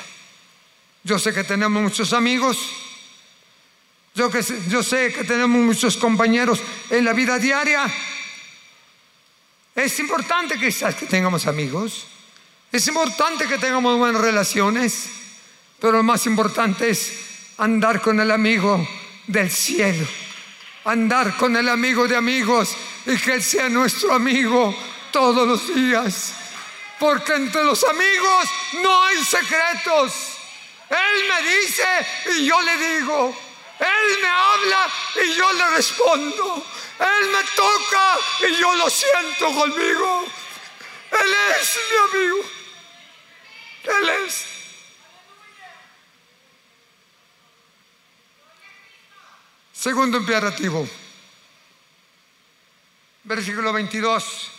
Yo 1.03 1.19
sé 1.19 1.33
que 1.33 1.43
tenemos 1.43 1.81
muchos 1.81 2.13
amigos. 2.13 2.57
Yo, 4.13 4.29
que, 4.29 4.43
yo 4.67 4.83
sé 4.83 5.13
que 5.13 5.23
tenemos 5.23 5.59
muchos 5.61 5.97
compañeros 5.97 6.59
en 6.89 7.05
la 7.05 7.13
vida 7.13 7.39
diaria. 7.39 7.91
Es 9.75 9.99
importante 9.99 10.59
quizás 10.59 10.95
que 10.95 11.05
tengamos 11.05 11.47
amigos. 11.47 12.05
Es 12.71 12.87
importante 12.87 13.47
que 13.47 13.57
tengamos 13.57 13.97
buenas 13.97 14.21
relaciones. 14.21 15.09
Pero 15.79 15.97
lo 15.97 16.03
más 16.03 16.25
importante 16.27 16.89
es 16.89 17.13
andar 17.57 18.01
con 18.01 18.19
el 18.19 18.29
amigo 18.29 18.87
del 19.27 19.49
cielo. 19.49 20.07
Andar 20.85 21.37
con 21.37 21.55
el 21.55 21.69
amigo 21.69 22.07
de 22.07 22.15
amigos 22.15 22.75
y 23.05 23.17
que 23.17 23.33
Él 23.33 23.43
sea 23.43 23.69
nuestro 23.69 24.13
amigo 24.13 24.75
todos 25.11 25.47
los 25.47 25.75
días. 25.75 26.33
Porque 26.99 27.33
entre 27.33 27.63
los 27.63 27.83
amigos 27.83 28.49
no 28.81 29.03
hay 29.03 29.23
secretos. 29.23 30.13
Él 30.89 31.23
me 31.29 31.51
dice 31.51 31.83
y 32.35 32.45
yo 32.45 32.61
le 32.61 32.77
digo. 32.77 33.35
Él 33.79 34.17
me 34.21 34.27
habla 34.27 34.89
y 35.23 35.33
yo 35.35 35.53
le 35.53 35.69
respondo. 35.71 36.65
Él 36.99 37.29
me 37.29 37.43
toca 37.55 38.17
y 38.47 38.55
yo 38.59 38.75
lo 38.75 38.89
siento 38.89 39.51
conmigo. 39.53 40.25
Él 41.11 41.35
es 41.59 41.79
mi 41.89 42.19
amigo. 42.19 42.37
Él 43.83 44.09
es. 44.25 44.60
Segundo 49.81 50.19
imperativo, 50.19 50.87
versículo 53.23 53.73
22. 53.73 54.51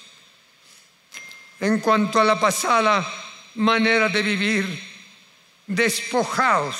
En 1.61 1.79
cuanto 1.79 2.19
a 2.19 2.25
la 2.25 2.41
pasada 2.41 3.07
manera 3.55 4.09
de 4.09 4.21
vivir, 4.21 4.83
despojaos 5.65 6.75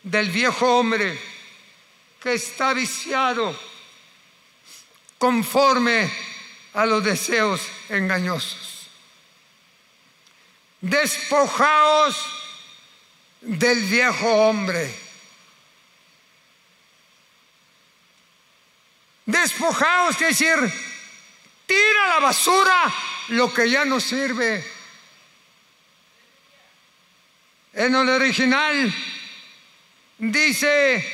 del 0.00 0.30
viejo 0.30 0.78
hombre 0.78 1.18
que 2.22 2.34
está 2.34 2.72
viciado 2.72 3.58
conforme 5.18 6.08
a 6.72 6.86
los 6.86 7.02
deseos 7.02 7.62
engañosos. 7.88 8.86
Despojaos 10.80 12.16
del 13.40 13.82
viejo 13.86 14.32
hombre. 14.32 15.05
Despojaos, 19.26 20.16
quiere 20.16 20.32
decir, 20.32 20.72
tira 21.66 22.04
a 22.04 22.08
la 22.14 22.18
basura 22.20 22.94
lo 23.28 23.52
que 23.52 23.68
ya 23.68 23.84
no 23.84 23.98
sirve. 23.98 24.64
En 27.72 27.94
el 27.94 28.08
original 28.08 28.94
dice, 30.18 31.04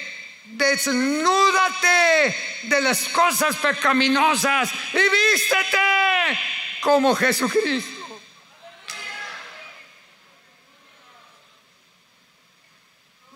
desnúdate 0.45 2.37
de 2.65 2.81
las 2.83 3.09
cosas 3.09 3.57
pecaminosas 3.57 4.71
y 4.93 5.33
vístete 5.33 6.39
como 6.83 7.15
Jesucristo. 7.15 8.21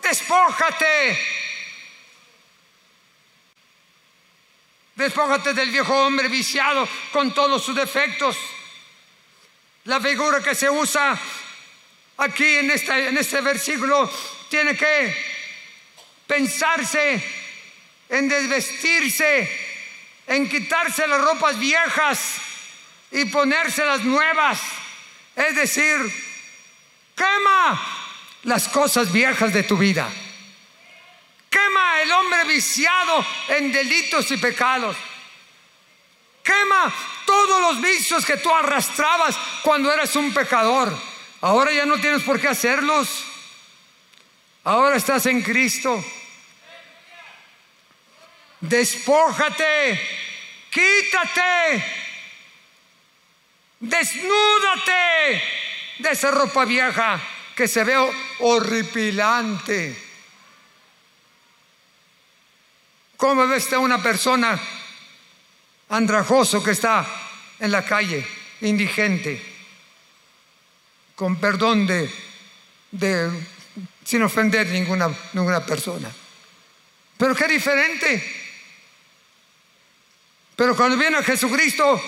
Despójate. 0.02 1.35
Despójate 5.06 5.54
del 5.54 5.70
viejo 5.70 5.94
hombre 6.04 6.26
viciado 6.26 6.88
con 7.12 7.32
todos 7.32 7.64
sus 7.64 7.76
defectos. 7.76 8.36
La 9.84 10.00
figura 10.00 10.40
que 10.40 10.52
se 10.52 10.68
usa 10.68 11.16
aquí 12.16 12.56
en 12.56 12.72
este, 12.72 13.06
en 13.06 13.16
este 13.16 13.40
versículo 13.40 14.10
tiene 14.50 14.76
que 14.76 15.16
pensarse 16.26 17.22
en 18.08 18.28
desvestirse, 18.28 19.48
en 20.26 20.48
quitarse 20.48 21.06
las 21.06 21.20
ropas 21.20 21.56
viejas 21.56 22.38
y 23.12 23.26
ponerse 23.26 23.86
las 23.86 24.02
nuevas. 24.02 24.58
Es 25.36 25.54
decir, 25.54 25.98
quema 27.14 27.80
las 28.42 28.66
cosas 28.66 29.12
viejas 29.12 29.52
de 29.52 29.62
tu 29.62 29.78
vida. 29.78 30.10
Quema 31.56 32.02
el 32.02 32.12
hombre 32.12 32.44
viciado 32.44 33.24
en 33.48 33.72
delitos 33.72 34.30
y 34.30 34.36
pecados. 34.36 34.94
Quema 36.42 36.94
todos 37.24 37.60
los 37.62 37.80
vicios 37.80 38.26
que 38.26 38.36
tú 38.36 38.54
arrastrabas 38.54 39.34
cuando 39.62 39.90
eras 39.90 40.14
un 40.16 40.34
pecador. 40.34 40.94
Ahora 41.40 41.72
ya 41.72 41.86
no 41.86 41.98
tienes 41.98 42.22
por 42.24 42.38
qué 42.38 42.48
hacerlos. 42.48 43.24
Ahora 44.64 44.96
estás 44.96 45.24
en 45.24 45.40
Cristo. 45.40 46.04
Despójate, 48.60 50.00
quítate, 50.70 51.84
desnúdate 53.80 55.42
de 56.00 56.10
esa 56.10 56.30
ropa 56.32 56.66
vieja 56.66 57.18
que 57.54 57.66
se 57.66 57.82
ve 57.82 57.96
horripilante. 58.40 60.05
¿Cómo 63.16 63.46
ves 63.46 63.72
a 63.72 63.78
una 63.78 64.02
persona 64.02 64.60
andrajoso 65.88 66.62
que 66.62 66.72
está 66.72 67.06
en 67.58 67.70
la 67.70 67.84
calle, 67.84 68.26
indigente, 68.60 69.40
con 71.14 71.36
perdón 71.36 71.86
de, 71.86 72.10
sin 74.04 74.22
ofender 74.22 74.66
ninguna, 74.66 75.08
ninguna 75.32 75.64
persona? 75.64 76.12
Pero 77.16 77.34
qué 77.34 77.48
diferente. 77.48 78.42
Pero 80.54 80.76
cuando 80.76 80.98
viene 80.98 81.22
Jesucristo, 81.22 82.00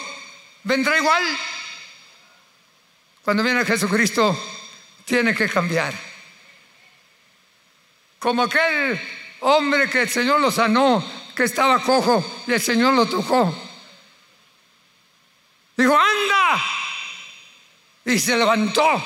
vendrá 0.65 0.99
igual. 0.99 1.23
Cuando 3.23 3.43
viene 3.43 3.65
Jesucristo, 3.65 4.39
tiene 5.07 5.35
que 5.35 5.49
cambiar. 5.49 5.95
Como 8.19 8.43
aquel 8.43 9.01
hombre 9.41 9.89
que 9.89 10.03
el 10.03 10.09
Señor 10.09 10.41
lo 10.41 10.51
sanó, 10.51 11.05
que 11.35 11.45
estaba 11.45 11.83
cojo 11.83 12.43
y 12.47 12.53
el 12.53 12.61
Señor 12.61 12.95
lo 12.95 13.07
tocó. 13.07 13.55
Dijo, 15.77 15.97
anda. 15.97 16.65
Y 18.05 18.19
se 18.19 18.37
levantó. 18.37 19.03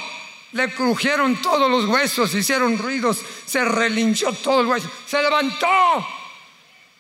Le 0.53 0.73
crujieron 0.75 1.37
todos 1.41 1.71
los 1.71 1.87
huesos, 1.87 2.35
hicieron 2.35 2.77
ruidos, 2.79 3.23
se 3.47 3.65
relinchó 3.65 4.33
todo 4.33 4.61
el 4.61 4.67
hueso. 4.67 4.91
Se 5.07 5.21
levantó 5.23 6.07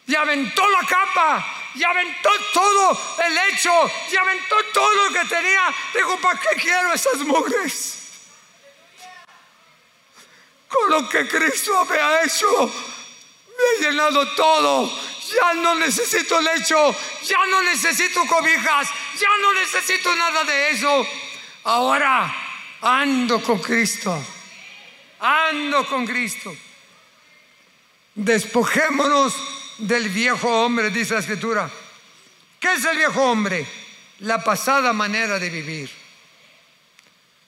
y 0.07 0.14
aventó 0.14 0.62
la 0.71 0.87
capa 0.87 1.47
y 1.75 1.85
aventó 1.85 2.31
todo 2.53 2.99
el 3.27 3.38
hecho 3.49 3.71
y 4.11 4.16
aventó 4.16 4.57
todo 4.73 4.95
lo 4.95 5.12
que 5.12 5.25
tenía. 5.27 5.62
Dijo, 5.95 6.16
¿para 6.18 6.38
qué 6.38 6.61
quiero 6.61 6.92
esas 6.92 7.18
mujeres? 7.18 7.99
Con 10.68 10.90
lo 10.90 11.09
que 11.09 11.29
Cristo 11.29 11.85
me 11.87 11.97
ha 11.97 12.25
hecho, 12.25 12.71
ha 13.62 13.83
llenado 13.83 14.27
todo. 14.35 14.90
Ya 15.33 15.55
no 15.55 15.75
necesito 15.77 16.40
lecho, 16.40 16.94
ya 17.25 17.46
no 17.51 17.62
necesito 17.62 18.27
cobijas, 18.27 18.88
ya 19.18 19.29
no 19.40 19.53
necesito 19.55 20.14
nada 20.16 20.44
de 20.44 20.70
eso. 20.70 21.07
Ahora 21.64 22.35
ando 22.81 23.40
con 23.40 23.61
Cristo, 23.61 24.22
ando 25.20 25.87
con 25.87 26.07
Cristo. 26.07 26.55
Despojémonos 28.14 29.35
del 29.79 30.09
viejo 30.11 30.64
hombre, 30.64 30.90
dice 30.90 31.14
la 31.14 31.20
escritura. 31.20 31.70
¿Qué 32.61 32.75
es 32.75 32.85
el 32.85 32.96
viejo 32.96 33.22
hombre? 33.22 33.66
La 34.20 34.42
pasada 34.44 34.92
manera 34.92 35.38
de 35.38 35.51
vivir. 35.51 35.90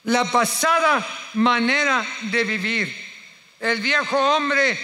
La 0.05 0.25
pasada 0.31 1.07
manera 1.35 2.05
de 2.23 2.45
vivir. 2.45 3.05
El 3.61 3.81
viejo 3.81 4.19
hombre 4.19 4.79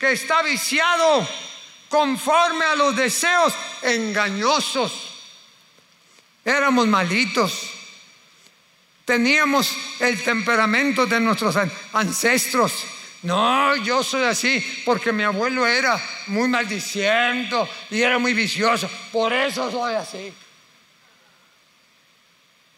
que 0.00 0.12
está 0.12 0.42
viciado 0.42 1.28
conforme 1.88 2.64
a 2.64 2.74
los 2.74 2.96
deseos 2.96 3.54
engañosos. 3.82 4.92
Éramos 6.44 6.88
malitos. 6.88 7.70
Teníamos 9.04 9.72
el 10.00 10.20
temperamento 10.24 11.06
de 11.06 11.20
nuestros 11.20 11.54
ancestros 11.92 12.72
no, 13.22 13.76
yo 13.76 14.02
soy 14.02 14.24
así 14.24 14.82
porque 14.84 15.12
mi 15.12 15.24
abuelo 15.24 15.66
era 15.66 16.00
muy 16.28 16.48
maldiciendo 16.48 17.68
y 17.90 18.00
era 18.00 18.18
muy 18.18 18.32
vicioso. 18.32 18.88
Por 19.12 19.32
eso 19.32 19.70
soy 19.70 19.94
así. 19.94 20.32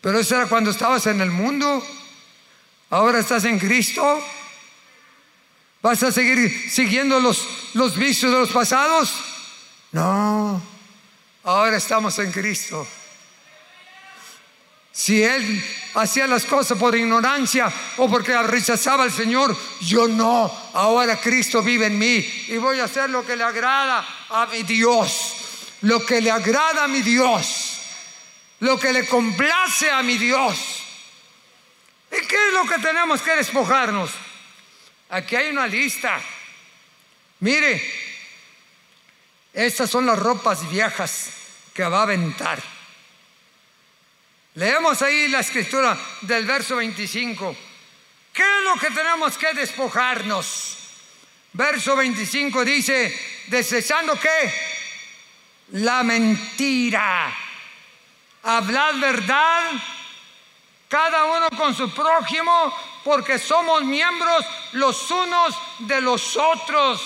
Pero 0.01 0.19
eso 0.19 0.37
era 0.37 0.49
cuando 0.49 0.71
estabas 0.71 1.07
en 1.07 1.21
el 1.21 1.31
mundo. 1.31 1.85
Ahora 2.91 3.21
estás 3.21 3.45
en 3.45 3.59
Cristo. 3.59 4.21
¿Vas 5.83 6.01
a 6.05 6.13
seguir 6.13 6.71
siguiendo 6.71 7.19
los, 7.19 7.45
los 7.75 7.97
vicios 7.97 8.31
de 8.31 8.39
los 8.39 8.51
pasados? 8.51 9.13
No. 9.91 10.63
Ahora 11.43 11.77
estamos 11.77 12.17
en 12.21 12.31
Cristo. 12.31 12.87
Si 14.93 15.21
él 15.23 15.65
hacía 15.95 16.29
las 16.29 16.45
cosas 16.45 16.79
por 16.79 16.95
ignorancia 16.95 17.73
o 17.97 18.09
porque 18.09 18.41
rechazaba 18.43 19.03
al 19.03 19.13
Señor, 19.13 19.57
yo 19.81 20.07
no. 20.07 20.53
Ahora 20.75 21.21
Cristo 21.21 21.63
vive 21.63 21.87
en 21.87 21.99
mí 21.99 22.25
y 22.49 22.59
voy 22.59 22.79
a 22.79 22.85
hacer 22.85 23.11
lo 23.11 23.27
que 23.27 23.35
le 23.35 23.43
agrada 23.43 24.07
a 24.31 24.47
mi 24.47 24.63
Dios. 24.63 25.35
Lo 25.81 26.07
que 26.07 26.21
le 26.21 26.31
agrada 26.31 26.85
a 26.85 26.89
mi 26.89 27.03
Dios. 27.03 27.79
Lo 28.61 28.79
que 28.79 28.93
le 28.93 29.05
complace 29.09 29.91
a 29.91 30.01
mi 30.05 30.17
Dios. 30.17 30.57
¿Y 32.13 32.25
qué 32.25 32.37
es 32.49 32.53
lo 32.53 32.69
que 32.69 32.79
tenemos 32.79 33.21
que 33.21 33.35
despojarnos? 33.35 34.11
Aquí 35.13 35.37
hay 35.37 35.51
una 35.51 35.67
lista. 35.67 36.19
Mire, 37.41 37.83
estas 39.53 39.91
son 39.91 40.07
las 40.07 40.19
ropas 40.19 40.67
viejas 40.71 41.29
que 41.75 41.83
va 41.85 41.99
a 41.99 42.03
aventar. 42.05 42.63
Leemos 44.55 45.03
ahí 45.03 45.29
la 45.29 45.41
escritura 45.41 45.99
del 46.23 46.47
verso 46.47 46.77
25. 46.77 47.55
¿Qué 48.33 48.43
es 48.43 48.65
lo 48.65 48.81
que 48.81 48.91
tenemos 48.91 49.37
que 49.37 49.53
despojarnos? 49.53 50.79
Verso 51.53 51.95
25 51.95 52.65
dice, 52.65 53.45
desechando 53.49 54.19
qué? 54.19 54.55
La 55.73 56.03
mentira. 56.03 57.37
Hablad 58.45 58.99
verdad, 58.99 59.73
cada 60.89 61.25
uno 61.25 61.51
con 61.51 61.77
su 61.77 61.93
prójimo, 61.93 62.92
porque 63.05 63.39
somos 63.39 63.85
miembros 63.85 64.45
los 64.73 65.11
unos 65.11 65.55
de 65.81 66.01
los 66.01 66.37
otros. 66.37 67.01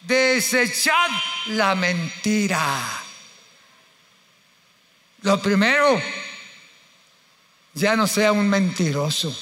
Desechad 0.00 1.08
la 1.46 1.74
mentira. 1.74 3.02
Lo 5.22 5.40
primero 5.40 6.00
ya 7.74 7.96
no 7.96 8.06
sea 8.06 8.32
un 8.32 8.48
mentiroso. 8.48 9.36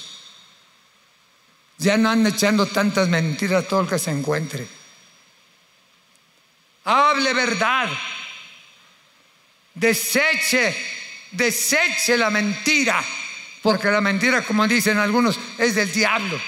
Ya 1.79 1.97
no 1.97 2.11
ande 2.11 2.31
echando 2.31 2.67
tantas 2.67 3.09
mentiras 3.09 3.67
todo 3.67 3.81
el 3.81 3.89
que 3.89 3.99
se 3.99 4.11
encuentre. 4.11 4.69
Hable 6.85 7.33
verdad. 7.33 7.89
Deseche 9.75 10.77
deseche 11.31 12.17
la 12.17 12.31
mentira, 12.31 13.03
porque 13.63 13.91
la 13.91 14.01
mentira, 14.01 14.43
como 14.43 14.67
dicen 14.67 14.99
algunos, 14.99 15.39
es 15.59 15.75
del 15.75 15.93
diablo. 15.93 16.41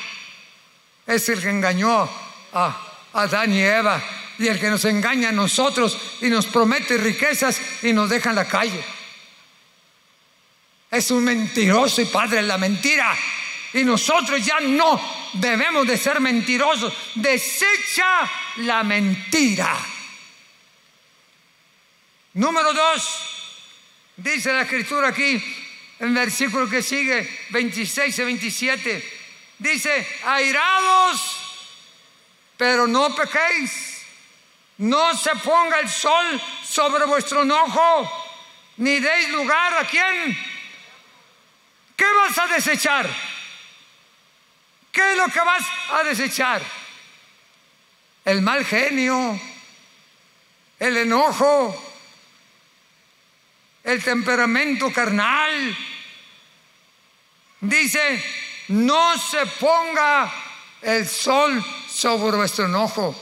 Es 1.07 1.29
el 1.29 1.41
que 1.41 1.51
engañó 1.51 2.09
a 2.53 2.93
Adán 3.13 3.53
y 3.53 3.61
Eva 3.61 4.03
y 4.39 4.49
el 4.49 4.59
que 4.59 4.71
nos 4.71 4.85
engaña 4.85 5.29
a 5.29 5.33
nosotros 5.33 5.97
y 6.21 6.29
nos 6.29 6.47
promete 6.47 6.97
riquezas 6.97 7.61
y 7.83 7.93
nos 7.93 8.09
deja 8.09 8.31
en 8.31 8.37
la 8.37 8.49
calle. 8.49 8.83
Es 10.91 11.11
un 11.11 11.25
mentiroso 11.25 12.03
y 12.03 12.07
padre 12.07 12.37
de 12.37 12.43
la 12.43 12.59
mentira. 12.59 13.17
Y 13.75 13.85
nosotros 13.85 14.45
ya 14.45 14.61
no 14.61 15.01
debemos 15.35 15.87
de 15.87 15.97
ser 15.97 16.21
mentirosos. 16.21 16.93
Desecha 17.15 18.31
la 18.59 18.83
mentira. 18.83 19.75
Número 22.35 22.73
dos, 22.73 23.21
dice 24.17 24.53
la 24.53 24.63
escritura 24.63 25.09
aquí, 25.09 25.43
en 26.03 26.15
versículo 26.15 26.69
que 26.69 26.83
sigue, 26.83 27.47
26 27.51 28.19
y 28.19 28.25
27, 28.25 29.13
dice, 29.59 30.19
airados, 30.25 31.39
pero 32.57 32.89
no 32.89 33.15
pequéis. 33.15 34.03
No 34.79 35.17
se 35.17 35.31
ponga 35.37 35.79
el 35.79 35.89
sol 35.89 36.43
sobre 36.65 37.05
vuestro 37.05 37.43
enojo, 37.43 38.11
ni 38.79 38.99
deis 38.99 39.29
lugar 39.29 39.75
a 39.75 39.87
quién. 39.87 40.37
¿Qué 41.95 42.05
vas 42.05 42.37
a 42.37 42.47
desechar? 42.49 43.09
¿Qué 44.91 45.13
es 45.13 45.17
lo 45.17 45.29
que 45.29 45.41
vas 45.41 45.65
a 45.93 46.03
desechar? 46.03 46.63
El 48.25 48.43
mal 48.43 48.67
genio, 48.67 49.41
el 50.81 50.97
enojo, 50.97 51.93
el 53.85 54.03
temperamento 54.03 54.93
carnal. 54.93 55.77
Dice, 57.63 58.21
no 58.69 59.17
se 59.17 59.47
ponga 59.47 60.33
el 60.83 61.09
sol 61.09 61.65
sobre 61.89 62.37
vuestro 62.37 62.67
enojo. 62.67 63.15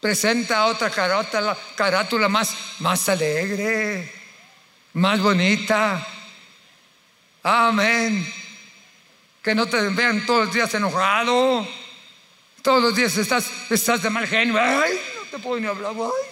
Presenta 0.00 0.66
otra 0.66 0.88
carátula, 0.88 1.58
carátula 1.74 2.28
más, 2.28 3.08
alegre, 3.08 4.14
más 4.92 5.20
bonita. 5.20 6.06
Amén. 7.42 8.32
Que 9.42 9.52
no 9.52 9.66
te 9.66 9.80
vean 9.88 10.24
todos 10.24 10.46
los 10.46 10.54
días 10.54 10.72
enojado. 10.74 11.66
Todos 12.62 12.82
los 12.82 12.94
días 12.94 13.16
estás, 13.16 13.50
estás 13.68 14.00
de 14.00 14.10
mal 14.10 14.28
genio. 14.28 14.60
Ay, 14.60 15.00
no 15.16 15.22
te 15.28 15.38
puedo 15.40 15.60
ni 15.60 15.66
hablar. 15.66 15.92
Ay. 15.98 16.30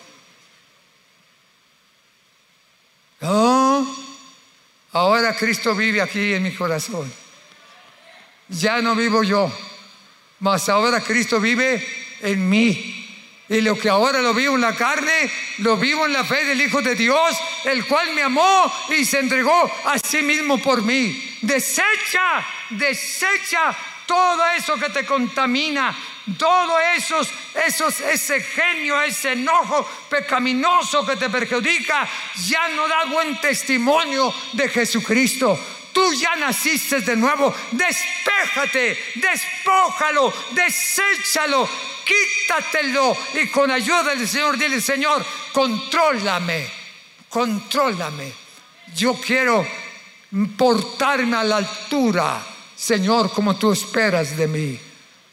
No, 3.20 4.07
ahora 4.92 5.36
Cristo 5.36 5.74
vive 5.74 6.00
aquí 6.00 6.34
en 6.34 6.42
mi 6.42 6.54
corazón. 6.54 7.12
Ya 8.48 8.80
no 8.80 8.94
vivo 8.94 9.22
yo, 9.22 9.52
mas 10.40 10.68
ahora 10.68 11.00
Cristo 11.00 11.40
vive 11.40 11.86
en 12.22 12.48
mí. 12.48 12.94
Y 13.50 13.62
lo 13.62 13.78
que 13.78 13.88
ahora 13.88 14.20
lo 14.20 14.34
vivo 14.34 14.56
en 14.56 14.60
la 14.60 14.74
carne, 14.74 15.30
lo 15.58 15.78
vivo 15.78 16.04
en 16.04 16.12
la 16.12 16.22
fe 16.22 16.44
del 16.44 16.60
Hijo 16.60 16.82
de 16.82 16.94
Dios, 16.94 17.34
el 17.64 17.86
cual 17.86 18.12
me 18.14 18.22
amó 18.22 18.70
y 18.90 19.06
se 19.06 19.20
entregó 19.20 19.70
a 19.84 19.98
sí 19.98 20.22
mismo 20.22 20.58
por 20.58 20.82
mí. 20.82 21.38
Desecha, 21.40 22.46
desecha 22.70 23.74
todo 24.08 24.42
eso 24.56 24.76
que 24.76 24.88
te 24.88 25.04
contamina, 25.04 25.94
todo 26.38 26.80
esos, 26.96 27.28
esos, 27.66 28.00
ese 28.00 28.40
genio, 28.40 29.00
ese 29.02 29.32
enojo 29.32 29.86
pecaminoso 30.08 31.04
que 31.04 31.16
te 31.16 31.28
perjudica, 31.28 32.08
ya 32.46 32.68
no 32.68 32.88
da 32.88 33.04
buen 33.04 33.38
testimonio 33.38 34.32
de 34.54 34.70
Jesucristo. 34.70 35.58
Tú 35.92 36.14
ya 36.14 36.36
naciste 36.36 37.00
de 37.02 37.16
nuevo, 37.16 37.54
despéjate, 37.72 39.12
despójalo, 39.16 40.32
deséchalo, 40.52 41.68
quítatelo 42.04 43.14
y 43.34 43.48
con 43.48 43.70
ayuda 43.70 44.14
del 44.14 44.26
Señor 44.26 44.56
dile, 44.56 44.80
Señor, 44.80 45.22
contrólame, 45.52 46.66
contrólame. 47.28 48.32
Yo 48.96 49.20
quiero 49.20 49.66
portarme 50.56 51.36
a 51.36 51.44
la 51.44 51.56
altura 51.58 52.57
Señor, 52.78 53.32
como 53.32 53.56
tú 53.56 53.72
esperas 53.72 54.36
de 54.36 54.46
mí. 54.46 54.78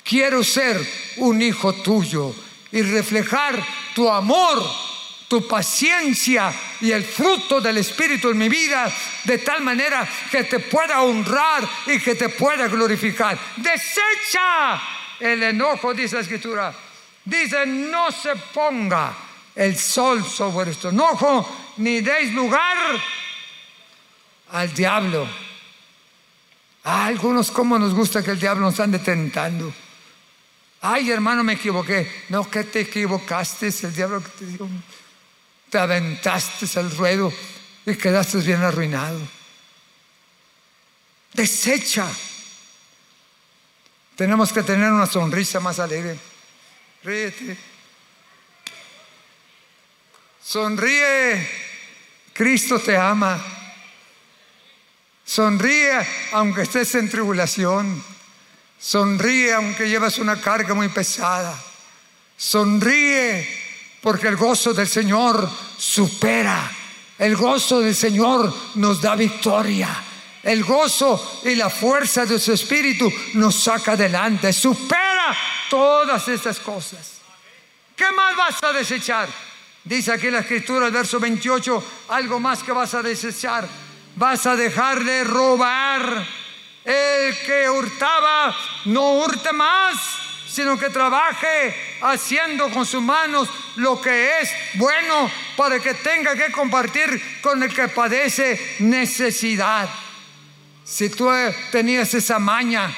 Quiero 0.03 0.43
ser 0.43 0.77
un 1.17 1.39
hijo 1.41 1.73
tuyo 1.73 2.33
y 2.71 2.81
reflejar 2.81 3.63
tu 3.93 4.09
amor, 4.09 4.63
tu 5.27 5.47
paciencia 5.47 6.51
y 6.81 6.91
el 6.91 7.03
fruto 7.03 7.61
del 7.61 7.77
Espíritu 7.77 8.31
en 8.31 8.39
mi 8.39 8.49
vida 8.49 8.91
de 9.23 9.37
tal 9.37 9.61
manera 9.61 10.07
que 10.31 10.45
te 10.45 10.59
pueda 10.59 11.01
honrar 11.03 11.67
y 11.85 11.99
que 11.99 12.15
te 12.15 12.29
pueda 12.29 12.67
glorificar. 12.67 13.37
Desecha 13.57 14.81
el 15.19 15.43
enojo, 15.43 15.93
dice 15.93 16.15
la 16.15 16.21
Escritura. 16.21 16.73
Dice, 17.23 17.65
no 17.67 18.11
se 18.11 18.35
ponga 18.53 19.15
el 19.55 19.77
sol 19.77 20.23
sobre 20.23 20.65
vuestro 20.65 20.89
enojo, 20.89 21.73
ni 21.77 22.01
deis 22.01 22.33
lugar 22.33 22.77
al 24.51 24.73
diablo. 24.73 25.44
A 26.85 27.07
algunos, 27.07 27.49
¿cómo 27.49 27.79
nos 27.79 27.95
gusta 27.95 28.23
que 28.23 28.29
el 28.29 28.39
diablo 28.39 28.61
nos 28.61 28.79
ande 28.79 28.99
tentando? 28.99 29.73
Ay, 30.81 31.09
hermano, 31.09 31.43
me 31.43 31.53
equivoqué. 31.53 32.25
No, 32.29 32.49
que 32.49 32.63
te 32.63 32.81
equivocaste, 32.81 33.73
el 33.81 33.95
diablo 33.95 34.23
que 34.23 34.29
te 34.29 34.45
dio. 34.45 34.69
Te 35.71 35.79
aventaste 35.79 36.79
al 36.79 36.95
ruedo 36.95 37.33
y 37.87 37.95
quedaste 37.95 38.37
bien 38.37 38.61
arruinado. 38.61 39.19
Desecha. 41.33 42.07
Tenemos 44.15 44.53
que 44.53 44.61
tener 44.61 44.91
una 44.91 45.07
sonrisa 45.07 45.59
más 45.59 45.79
alegre. 45.79 46.19
Ríete. 47.03 47.57
Sonríe. 50.43 51.49
Cristo 52.31 52.79
te 52.79 52.95
ama. 52.95 53.54
Sonríe 55.25 56.07
aunque 56.33 56.61
estés 56.61 56.93
en 56.95 57.09
tribulación. 57.09 58.03
Sonríe 58.77 59.53
aunque 59.53 59.89
llevas 59.89 60.19
una 60.19 60.39
carga 60.39 60.75
muy 60.75 60.89
pesada. 60.89 61.57
Sonríe 62.37 63.47
porque 64.01 64.27
el 64.27 64.35
gozo 64.35 64.73
del 64.73 64.87
Señor 64.87 65.49
supera. 65.77 66.71
El 67.17 67.35
gozo 67.35 67.79
del 67.79 67.95
Señor 67.95 68.53
nos 68.75 69.01
da 69.01 69.15
victoria. 69.15 69.89
El 70.43 70.63
gozo 70.63 71.41
y 71.43 71.55
la 71.55 71.71
fuerza 71.71 72.23
de 72.27 72.37
su 72.37 72.53
espíritu 72.53 73.11
nos 73.33 73.55
saca 73.55 73.93
adelante. 73.93 74.53
Supera 74.53 75.35
todas 75.71 76.27
estas 76.27 76.59
cosas. 76.59 77.13
¿Qué 77.95 78.11
más 78.11 78.35
vas 78.35 78.63
a 78.63 78.73
desechar? 78.73 79.27
Dice 79.83 80.11
aquí 80.11 80.29
la 80.29 80.39
escritura, 80.39 80.85
el 80.85 80.91
verso 80.91 81.19
28, 81.19 81.83
algo 82.09 82.39
más 82.39 82.61
que 82.61 82.71
vas 82.71 82.93
a 82.93 83.01
desechar 83.01 83.67
vas 84.15 84.45
a 84.45 84.55
dejar 84.55 85.03
de 85.03 85.23
robar. 85.23 86.25
El 86.83 87.35
que 87.45 87.67
hurtaba 87.67 88.55
no 88.85 89.13
hurte 89.13 89.51
más, 89.51 89.97
sino 90.47 90.77
que 90.77 90.91
trabaje 90.91 91.75
haciendo 92.01 92.69
con 92.69 92.85
sus 92.85 93.01
manos 93.01 93.49
lo 93.77 93.99
que 93.99 94.39
es 94.39 94.49
bueno 94.75 95.31
para 95.57 95.79
que 95.79 95.95
tenga 95.95 96.35
que 96.35 96.51
compartir 96.51 97.39
con 97.41 97.63
el 97.63 97.73
que 97.73 97.87
padece 97.87 98.75
necesidad. 98.79 99.89
Si 100.83 101.09
tú 101.09 101.27
tenías 101.71 102.13
esa 102.13 102.37
maña 102.37 102.95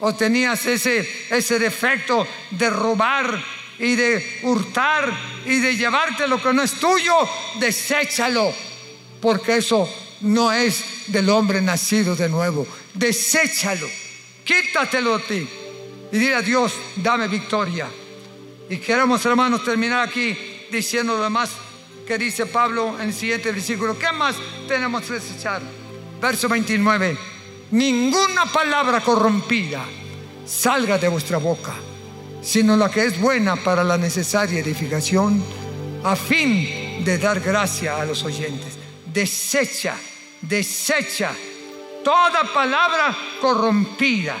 o 0.00 0.12
tenías 0.16 0.66
ese, 0.66 1.28
ese 1.30 1.60
defecto 1.60 2.26
de 2.50 2.70
robar 2.70 3.40
y 3.78 3.94
de 3.94 4.40
hurtar 4.42 5.12
y 5.46 5.60
de 5.60 5.76
llevarte 5.76 6.26
lo 6.26 6.42
que 6.42 6.52
no 6.52 6.62
es 6.62 6.72
tuyo, 6.72 7.14
deséchalo, 7.60 8.52
porque 9.20 9.58
eso 9.58 9.88
no 10.20 10.52
es 10.52 10.84
del 11.08 11.28
hombre 11.30 11.60
nacido 11.60 12.16
de 12.16 12.28
nuevo. 12.28 12.66
Deséchalo, 12.94 13.86
quítatelo 14.44 15.18
de 15.18 15.24
ti 15.24 15.48
y 16.12 16.18
dile 16.18 16.34
a 16.34 16.42
Dios, 16.42 16.72
dame 16.96 17.28
victoria. 17.28 17.88
Y 18.68 18.78
queremos, 18.78 19.24
hermanos, 19.24 19.64
terminar 19.64 20.06
aquí 20.08 20.36
diciendo 20.70 21.16
lo 21.16 21.22
demás 21.22 21.50
que 22.06 22.18
dice 22.18 22.46
Pablo 22.46 22.98
en 23.00 23.08
el 23.08 23.14
siguiente 23.14 23.52
versículo. 23.52 23.98
¿Qué 23.98 24.10
más 24.12 24.36
tenemos 24.66 25.02
que 25.04 25.14
desechar? 25.14 25.62
Verso 26.20 26.48
29. 26.48 27.18
Ninguna 27.70 28.46
palabra 28.46 29.00
corrompida 29.00 29.84
salga 30.46 30.96
de 30.96 31.08
vuestra 31.08 31.36
boca, 31.38 31.74
sino 32.42 32.76
la 32.76 32.90
que 32.90 33.04
es 33.04 33.20
buena 33.20 33.56
para 33.56 33.84
la 33.84 33.98
necesaria 33.98 34.60
edificación, 34.60 35.42
a 36.02 36.16
fin 36.16 37.04
de 37.04 37.18
dar 37.18 37.40
gracia 37.40 38.00
a 38.00 38.06
los 38.06 38.22
oyentes 38.24 38.77
desecha, 39.18 39.96
desecha 40.40 41.34
toda 42.04 42.44
palabra 42.54 43.16
corrompida, 43.40 44.36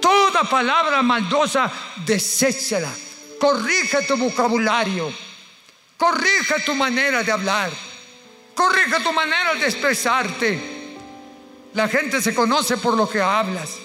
toda 0.00 0.44
palabra 0.44 1.02
maldosa, 1.02 1.70
deséchala. 2.06 2.92
Corrige 3.40 4.02
tu 4.06 4.16
vocabulario, 4.16 5.12
corrige 5.96 6.60
tu 6.64 6.74
manera 6.74 7.24
de 7.24 7.32
hablar, 7.32 7.70
Corrige 8.54 9.00
tu 9.02 9.12
manera 9.12 9.54
de 9.54 9.66
expresarte. 9.66 10.60
La 11.74 11.88
gente 11.88 12.20
se 12.20 12.34
conoce 12.34 12.76
por 12.76 12.94
lo 12.94 13.08
que 13.08 13.20
hablas. 13.20 13.78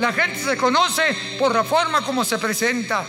La 0.00 0.12
gente 0.12 0.38
se 0.38 0.56
conoce 0.56 1.36
por 1.38 1.54
la 1.54 1.62
forma 1.62 2.00
como 2.00 2.24
se 2.24 2.38
presenta. 2.38 3.04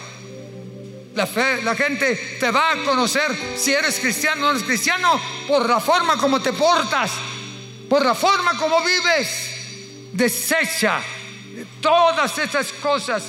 La, 1.18 1.26
fe, 1.26 1.64
la 1.64 1.74
gente 1.76 2.38
te 2.40 2.52
va 2.52 2.74
a 2.74 2.84
conocer 2.84 3.36
si 3.58 3.74
eres 3.74 4.00
cristiano 4.00 4.42
o 4.42 4.46
no 4.46 4.52
eres 4.52 4.62
cristiano 4.62 5.20
por 5.48 5.68
la 5.68 5.80
forma 5.80 6.16
como 6.16 6.40
te 6.40 6.54
portas, 6.54 7.10
por 7.90 8.06
la 8.06 8.14
forma 8.14 8.56
como 8.56 8.82
vives. 8.82 10.12
Desecha 10.14 11.02
todas 11.82 12.38
estas 12.38 12.72
cosas. 12.74 13.24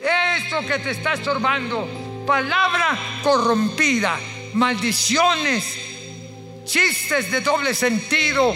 Esto 0.00 0.60
que 0.66 0.78
te 0.78 0.92
está 0.92 1.12
estorbando. 1.12 2.24
Palabra 2.26 2.98
corrompida, 3.22 4.18
maldiciones, 4.54 5.76
chistes 6.64 7.30
de 7.30 7.42
doble 7.42 7.74
sentido, 7.74 8.54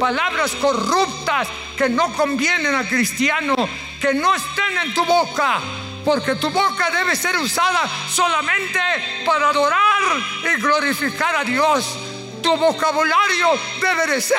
palabras 0.00 0.52
corruptas 0.52 1.48
que 1.76 1.90
no 1.90 2.14
convienen 2.14 2.74
al 2.74 2.88
cristiano, 2.88 3.54
que 4.00 4.14
no 4.14 4.34
estén 4.34 4.78
en 4.86 4.94
tu 4.94 5.04
boca, 5.04 5.60
porque 6.06 6.36
tu 6.36 6.50
boca 6.50 6.88
debe 6.88 7.16
ser 7.16 7.36
usada 7.36 7.80
solamente 8.08 8.78
para 9.26 9.48
adorar 9.48 9.82
y 10.44 10.60
glorificar 10.60 11.34
a 11.34 11.42
Dios. 11.42 11.98
Tu 12.40 12.56
vocabulario 12.56 13.48
debe 13.80 14.14
de 14.14 14.20
ser 14.20 14.38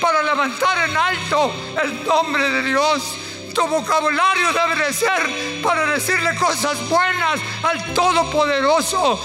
para 0.00 0.22
levantar 0.22 0.88
en 0.88 0.96
alto 0.96 1.52
el 1.82 2.04
nombre 2.04 2.48
de 2.48 2.62
Dios. 2.62 3.16
Tu 3.52 3.66
vocabulario 3.66 4.52
debe 4.52 4.86
de 4.86 4.92
ser 4.92 5.60
para 5.60 5.86
decirle 5.86 6.36
cosas 6.36 6.88
buenas 6.88 7.40
al 7.64 7.94
Todopoderoso. 7.94 9.20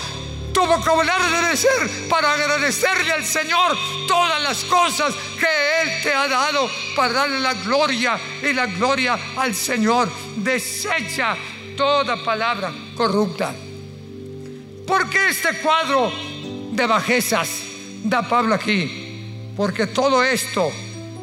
Tu 0.52 0.66
vocabulario 0.66 1.30
debe 1.30 1.56
ser 1.56 2.08
para 2.10 2.34
agradecerle 2.34 3.12
al 3.12 3.26
Señor 3.26 3.78
todas 4.08 4.42
las 4.42 4.64
cosas 4.64 5.14
que 5.40 5.82
Él 5.82 6.02
te 6.02 6.14
ha 6.14 6.28
dado, 6.28 6.70
para 6.96 7.14
darle 7.14 7.40
la 7.40 7.54
gloria 7.54 8.20
y 8.42 8.54
la 8.54 8.66
gloria 8.66 9.20
al 9.36 9.54
Señor. 9.54 10.10
Desecha 10.36 11.36
toda 11.76 12.24
palabra 12.24 12.74
corrupta. 12.96 13.54
¿Por 14.86 15.10
qué 15.10 15.30
este 15.30 15.58
cuadro 15.62 16.12
de 16.72 16.86
bajezas 16.86 17.50
da 18.04 18.28
Pablo 18.28 18.56
aquí? 18.56 19.54
Porque 19.56 19.88
todo 19.88 20.24
esto 20.24 20.72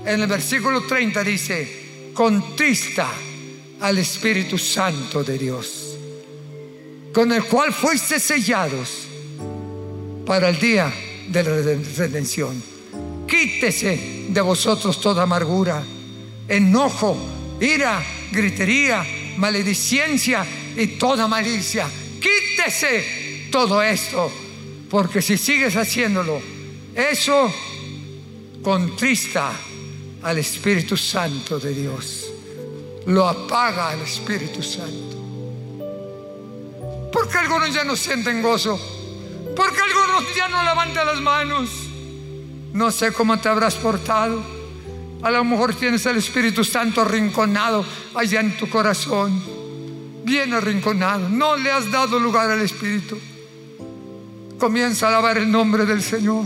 en 0.04 0.20
el 0.20 0.26
versículo 0.26 0.82
30 0.82 1.24
dice, 1.24 2.12
contrista 2.14 3.08
al 3.80 3.98
Espíritu 3.98 4.56
Santo 4.58 5.22
de 5.22 5.38
Dios, 5.38 5.96
con 7.12 7.32
el 7.32 7.44
cual 7.44 7.72
fuiste 7.72 8.18
sellados 8.18 9.06
para 10.24 10.48
el 10.48 10.58
día 10.58 10.92
de 11.28 11.42
la 11.42 11.50
redención. 11.96 12.62
Quítese 13.26 14.26
de 14.28 14.40
vosotros 14.40 15.00
toda 15.00 15.22
amargura, 15.22 15.82
enojo, 16.48 17.16
ira, 17.60 18.02
gritería, 18.32 19.04
maledicencia 19.36 20.46
y 20.76 20.98
toda 20.98 21.26
malicia. 21.28 21.88
Quítese 22.20 23.48
todo 23.50 23.82
esto, 23.82 24.30
porque 24.90 25.22
si 25.22 25.36
sigues 25.36 25.76
haciéndolo, 25.76 26.40
eso 26.94 27.52
contrista 28.62 29.52
al 30.22 30.38
Espíritu 30.38 30.96
Santo 30.96 31.58
de 31.58 31.74
Dios. 31.74 32.26
Lo 33.06 33.28
apaga 33.28 33.90
al 33.90 34.00
Espíritu 34.02 34.62
Santo. 34.62 35.18
Porque 37.12 37.38
algunos 37.38 37.74
ya 37.74 37.84
no 37.84 37.96
sienten 37.96 38.42
gozo 38.42 38.78
porque 39.56 39.80
algunos 39.80 40.34
ya 40.34 40.48
no 40.48 40.62
levantan 40.62 41.06
las 41.06 41.20
manos. 41.20 41.70
No 42.72 42.90
sé 42.90 43.12
cómo 43.12 43.38
te 43.38 43.48
habrás 43.48 43.74
portado. 43.74 44.42
A 45.22 45.30
lo 45.30 45.44
mejor 45.44 45.74
tienes 45.74 46.04
el 46.06 46.16
Espíritu 46.16 46.64
Santo 46.64 47.02
arrinconado 47.02 47.84
allá 48.14 48.40
en 48.40 48.56
tu 48.56 48.68
corazón. 48.68 49.42
Bien 50.24 50.52
arrinconado. 50.54 51.28
No 51.28 51.56
le 51.56 51.70
has 51.70 51.90
dado 51.90 52.18
lugar 52.18 52.50
al 52.50 52.60
Espíritu. 52.62 53.18
Comienza 54.58 55.06
a 55.06 55.08
alabar 55.10 55.38
el 55.38 55.50
nombre 55.50 55.84
del 55.84 56.02
Señor. 56.02 56.44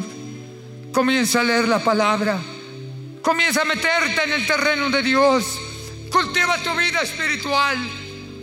Comienza 0.93 1.41
a 1.41 1.45
leer 1.45 1.69
la 1.69 1.79
palabra. 1.79 2.39
Comienza 3.23 3.63
a 3.63 3.65
meterte 3.65 4.25
en 4.25 4.33
el 4.33 4.47
terreno 4.47 4.91
de 4.91 5.03
Dios. 5.03 5.59
Cultiva 6.11 6.59
tu 6.59 6.75
vida 6.77 7.01
espiritual. 7.03 7.77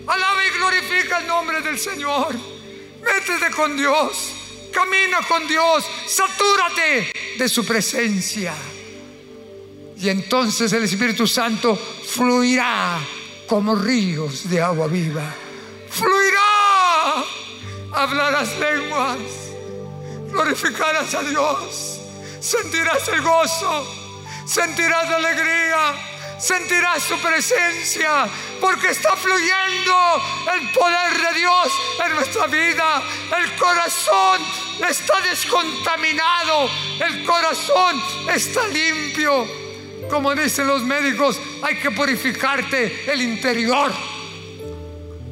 Alaba 0.08 0.46
y 0.46 0.58
glorifica 0.58 1.20
el 1.20 1.28
nombre 1.28 1.62
del 1.62 1.78
Señor. 1.78 2.36
Métete 3.04 3.52
con 3.56 3.76
Dios. 3.76 4.36
Camina 4.72 5.20
con 5.28 5.46
Dios, 5.48 5.86
satúrate 6.08 7.12
de 7.38 7.50
su 7.50 7.66
presencia. 7.66 8.54
Y 10.02 10.10
entonces 10.10 10.74
el 10.74 10.84
Espíritu 10.84 11.28
Santo 11.28 11.76
fluirá 11.76 13.00
como 13.46 13.76
ríos 13.76 14.50
de 14.50 14.60
agua 14.60 14.88
viva. 14.88 15.32
Fluirá. 15.90 17.24
Hablarás 17.94 18.58
lenguas. 18.58 19.20
Glorificarás 20.32 21.14
a 21.14 21.22
Dios. 21.22 22.00
Sentirás 22.40 23.08
el 23.10 23.22
gozo. 23.22 23.88
Sentirás 24.48 25.08
la 25.08 25.18
alegría 25.18 26.12
sentirás 26.42 27.04
su 27.04 27.16
presencia 27.20 28.28
porque 28.60 28.90
está 28.90 29.16
fluyendo 29.16 30.22
el 30.56 30.72
poder 30.72 31.14
de 31.14 31.40
Dios 31.40 31.68
en 32.04 32.16
nuestra 32.16 32.48
vida. 32.48 33.04
El 33.38 33.56
corazón 33.56 34.42
está 34.90 35.22
descontaminado, 35.22 36.68
el 37.00 37.24
corazón 37.24 38.02
está 38.34 38.68
limpio. 38.70 39.71
Como 40.12 40.36
dicen 40.36 40.68
los 40.68 40.84
médicos, 40.84 41.40
hay 41.64 41.76
que 41.78 41.90
purificarte 41.90 43.12
el 43.12 43.22
interior. 43.22 43.92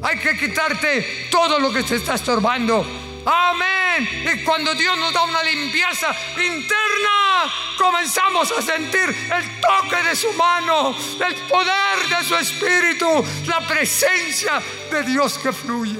Hay 0.02 0.18
que 0.18 0.36
quitarte 0.36 1.28
todo 1.30 1.60
lo 1.60 1.72
que 1.72 1.82
te 1.82 1.96
está 1.96 2.14
estorbando 2.14 2.84
Amén. 3.24 4.08
Y 4.32 4.44
cuando 4.44 4.74
Dios 4.74 4.96
nos 4.98 5.12
da 5.12 5.22
una 5.24 5.42
limpieza 5.42 6.14
interna, 6.36 7.52
comenzamos 7.76 8.50
a 8.52 8.62
sentir 8.62 9.08
el 9.08 9.60
toque 9.60 10.02
de 10.02 10.16
su 10.16 10.32
mano, 10.32 10.94
el 11.26 11.34
poder 11.48 12.08
de 12.08 12.24
su 12.24 12.34
espíritu, 12.36 13.24
la 13.46 13.60
presencia 13.66 14.62
de 14.90 15.02
Dios 15.02 15.38
que 15.38 15.52
fluye. 15.52 15.99